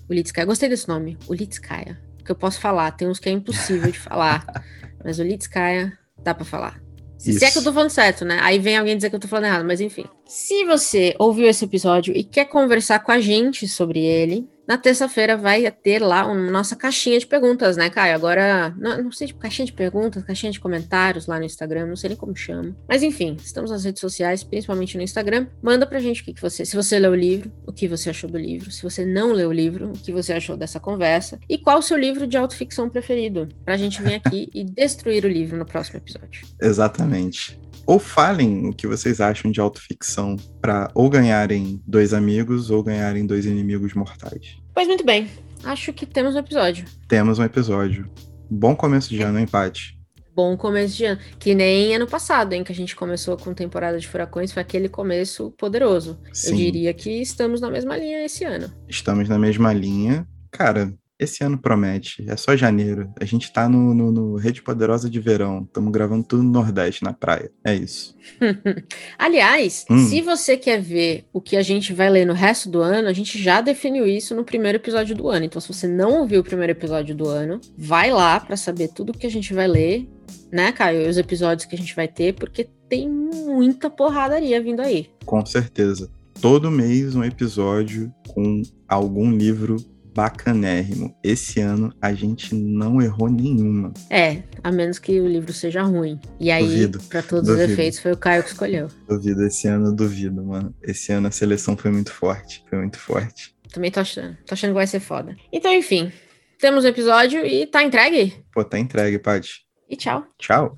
Ulitskaya. 0.10 0.46
Gostei 0.46 0.68
desse 0.68 0.90
nome, 0.90 1.18
Ulitskaya. 1.30 1.98
Que 2.24 2.32
eu 2.32 2.36
posso 2.36 2.60
falar, 2.60 2.92
tem 2.92 3.08
uns 3.08 3.20
que 3.20 3.30
é 3.30 3.32
impossível 3.32 3.90
de 3.90 4.00
falar, 4.00 4.46
mas 5.04 5.20
Ulitskaya 5.20 5.98
dá 6.22 6.34
para 6.34 6.44
falar. 6.44 6.82
Se, 7.18 7.32
se 7.32 7.46
é 7.46 7.52
que 7.52 7.58
eu 7.58 7.64
tô 7.64 7.72
falando 7.72 7.90
certo, 7.90 8.26
né? 8.26 8.40
Aí 8.42 8.60
vem 8.60 8.78
alguém 8.78 8.96
dizer 8.96 9.10
que 9.10 9.16
eu 9.16 9.20
tô 9.20 9.28
falando 9.28 9.46
errado, 9.46 9.66
mas 9.66 9.80
enfim. 9.80 10.06
Se 10.26 10.66
você 10.66 11.16
ouviu 11.18 11.48
esse 11.48 11.64
episódio 11.64 12.16
e 12.16 12.24
quer 12.24 12.46
conversar 12.46 13.00
com 13.00 13.12
a 13.12 13.20
gente 13.20 13.68
sobre 13.68 14.00
ele, 14.04 14.48
na 14.68 14.78
terça-feira 14.78 15.38
vai 15.38 15.70
ter 15.72 16.02
lá 16.02 16.26
uma 16.26 16.52
nossa 16.52 16.76
caixinha 16.76 17.20
de 17.20 17.28
perguntas, 17.28 17.78
né, 17.78 17.90
Caio? 17.90 18.16
Agora, 18.16 18.74
não, 18.78 19.04
não 19.04 19.12
sei, 19.12 19.28
tipo, 19.28 19.40
caixinha 19.40 19.66
de 19.66 19.74
perguntas, 19.74 20.24
caixinha 20.24 20.52
de 20.52 20.60
comentários 20.60 21.28
lá 21.28 21.38
no 21.40 21.46
Instagram, 21.46 21.88
não 21.88 21.96
sei 21.96 22.10
nem 22.10 22.18
como 22.18 22.36
chama. 22.36 22.76
Mas 22.88 23.04
enfim, 23.04 23.38
estamos 23.44 23.72
nas 23.72 23.84
redes 23.84 24.02
sociais, 24.02 24.44
principalmente 24.44 24.98
no 24.98 25.04
Instagram. 25.04 25.48
Manda 25.62 25.86
pra 25.86 26.00
gente 26.00 26.22
o 26.22 26.26
que, 26.26 26.34
que 26.34 26.42
você, 26.42 26.66
se 26.66 26.76
você 26.76 27.00
leu 27.00 27.12
o 27.12 27.16
livro, 27.16 27.52
o 27.66 27.72
que 27.72 27.88
você 27.88 28.10
achou 28.10 28.30
do 28.30 28.38
livro. 28.38 28.72
Se 28.72 28.82
você 28.84 29.06
não 29.06 29.32
leu 29.32 29.50
o 29.50 29.54
livro, 29.54 29.90
o 29.90 29.94
que 29.94 30.12
você 30.12 30.34
achou 30.34 30.58
dessa 30.58 30.80
conversa. 30.80 31.40
E 31.50 31.58
qual 31.58 31.80
o 31.80 31.82
seu 31.82 31.98
livro 31.98 32.28
de 32.28 32.38
autoficção 32.38 32.90
preferido. 32.90 33.48
Pra 33.64 33.78
gente 33.78 34.02
vir 34.02 34.16
aqui 34.16 34.50
e 34.54 34.64
destruir 34.64 35.26
o 35.26 35.30
livro 35.30 35.58
no 35.58 35.66
próximo 35.66 35.98
episódio. 35.98 36.46
Exatamente 36.62 37.60
ou 37.86 38.00
falem 38.00 38.68
o 38.68 38.74
que 38.74 38.88
vocês 38.88 39.22
acham 39.22 39.52
de 39.52 39.60
autoficção 39.60 40.36
para 40.62 40.90
ou 40.94 41.10
ganharem 41.10 41.82
dois 41.86 42.14
amigos 42.14 42.70
ou 42.70 42.84
ganharem 42.84 43.26
dois 43.26 43.46
inimigos 43.46 43.94
mortais. 43.94 44.58
Pois 44.74 44.88
muito 44.88 45.06
bem, 45.06 45.30
acho 45.64 45.94
que 45.94 46.06
temos 46.06 46.36
um 46.36 46.40
episódio. 46.40 46.86
Temos 47.08 47.40
um 47.40 47.44
episódio. 47.44 48.10
Bom 48.50 48.76
começo 48.76 49.10
de 49.10 49.22
ano, 49.22 49.40
empate. 49.40 49.96
Bom 50.36 50.58
começo 50.58 50.98
de 50.98 51.06
ano. 51.06 51.22
Que 51.40 51.56
nem 51.56 51.96
ano 51.96 52.06
passado, 52.06 52.52
hein? 52.52 52.64
Que 52.64 52.72
a 52.72 52.76
gente 52.76 52.94
começou 52.94 53.38
com 53.38 53.54
temporada 53.54 53.98
de 53.98 54.08
furacões, 54.08 54.52
foi 54.52 54.62
aquele 54.62 54.90
começo 54.90 55.52
poderoso. 55.52 56.20
Sim. 56.34 56.52
Eu 56.52 56.58
diria 56.58 56.94
que 56.94 57.22
estamos 57.22 57.62
na 57.62 57.72
mesma 57.72 57.96
linha 57.96 58.26
esse 58.26 58.44
ano. 58.44 58.70
Estamos 58.90 59.30
na 59.30 59.40
mesma 59.40 59.72
linha. 59.72 60.28
Cara, 60.52 60.94
esse 61.18 61.44
ano 61.44 61.58
promete. 61.58 62.26
É 62.28 62.36
só 62.36 62.56
janeiro. 62.56 63.10
A 63.20 63.26
gente 63.26 63.52
tá 63.52 63.70
no, 63.70 63.94
no, 63.94 64.12
no 64.12 64.36
Rede 64.36 64.62
Poderosa 64.62 65.10
de 65.10 65.20
verão. 65.20 65.64
Estamos 65.64 65.92
gravando 65.92 66.24
tudo 66.24 66.44
no 66.44 66.52
Nordeste, 66.52 67.04
na 67.04 67.14
praia. 67.14 67.52
É 67.64 67.74
isso. 67.74 68.16
Aliás, 69.18 69.86
hum. 69.90 69.98
se 69.98 70.22
você 70.22 70.58
quer 70.58 70.82
ver 70.82 71.26
o 71.32 71.40
que 71.40 71.56
a 71.56 71.62
gente 71.62 71.94
vai 71.94 72.10
ler 72.10 72.26
no 72.26 72.34
resto 72.34 72.70
do 72.70 72.82
ano, 72.82 73.08
a 73.08 73.14
gente 73.14 73.42
já 73.42 73.62
definiu 73.62 74.06
isso 74.06 74.36
no 74.36 74.44
primeiro 74.44 74.78
episódio 74.78 75.16
do 75.16 75.30
ano. 75.30 75.46
Então, 75.46 75.62
se 75.62 75.72
você 75.72 75.88
não 75.88 76.20
ouviu 76.20 76.42
o 76.42 76.44
primeiro 76.44 76.72
episódio 76.72 77.16
do 77.16 77.28
ano, 77.28 77.62
vai 77.78 78.12
lá 78.12 78.40
para 78.40 78.58
saber 78.58 78.90
tudo 78.90 79.14
que 79.14 79.26
a 79.26 79.32
gente 79.32 79.54
vai 79.54 79.68
ler, 79.68 80.08
né, 80.52 80.72
Caio? 80.74 81.02
E 81.02 81.10
os 81.10 81.18
episódios 81.18 81.66
que 81.66 81.76
a 81.76 81.78
gente 81.78 81.96
vai 81.96 82.08
ter, 82.08 82.34
porque 82.34 82.68
tem 82.90 83.10
muita 83.10 83.90
porradaria 83.90 84.62
vindo 84.62 84.82
aí. 84.82 85.10
Com 85.26 85.46
certeza. 85.46 86.12
Todo 86.42 86.70
mês 86.70 87.16
um 87.16 87.24
episódio 87.24 88.14
com 88.28 88.62
algum 88.88 89.32
livro 89.32 89.78
bacanérrimo. 90.16 91.14
Esse 91.22 91.60
ano 91.60 91.94
a 92.02 92.14
gente 92.14 92.56
não 92.56 93.02
errou 93.02 93.30
nenhuma. 93.30 93.94
É, 94.10 94.44
a 94.64 94.72
menos 94.72 94.98
que 94.98 95.20
o 95.20 95.28
livro 95.28 95.52
seja 95.52 95.84
ruim. 95.84 96.20
E 96.40 96.50
aí, 96.50 96.90
para 97.10 97.22
todos 97.22 97.48
duvido. 97.48 97.66
os 97.66 97.72
efeitos, 97.72 98.00
foi 98.00 98.14
o 98.14 98.18
Caio 98.18 98.42
que 98.42 98.50
escolheu. 98.50 98.88
Duvido, 99.08 99.46
esse 99.46 99.68
ano 99.68 99.94
duvido, 99.94 100.44
mano. 100.44 100.74
Esse 100.82 101.12
ano 101.12 101.28
a 101.28 101.32
seleção 101.32 101.76
foi 101.76 101.92
muito 101.92 102.12
forte. 102.12 102.64
Foi 102.70 102.80
muito 102.80 102.98
forte. 102.98 103.54
Também 103.72 103.92
tô 103.92 104.00
achando. 104.00 104.38
Tô 104.46 104.54
achando 104.54 104.72
que 104.72 104.76
vai 104.76 104.88
ser 104.88 105.02
foda. 105.02 105.36
Então, 105.52 105.74
enfim. 105.74 106.12
Temos 106.58 106.86
o 106.86 106.88
um 106.88 106.90
episódio 106.90 107.46
e 107.46 107.68
tá 107.68 107.84
entregue? 107.84 108.34
Pô, 108.54 108.64
tá 108.64 108.80
entregue, 108.80 109.20
Paty. 109.20 109.66
E 109.90 109.98
tchau. 109.98 110.26
Tchau. 110.40 110.78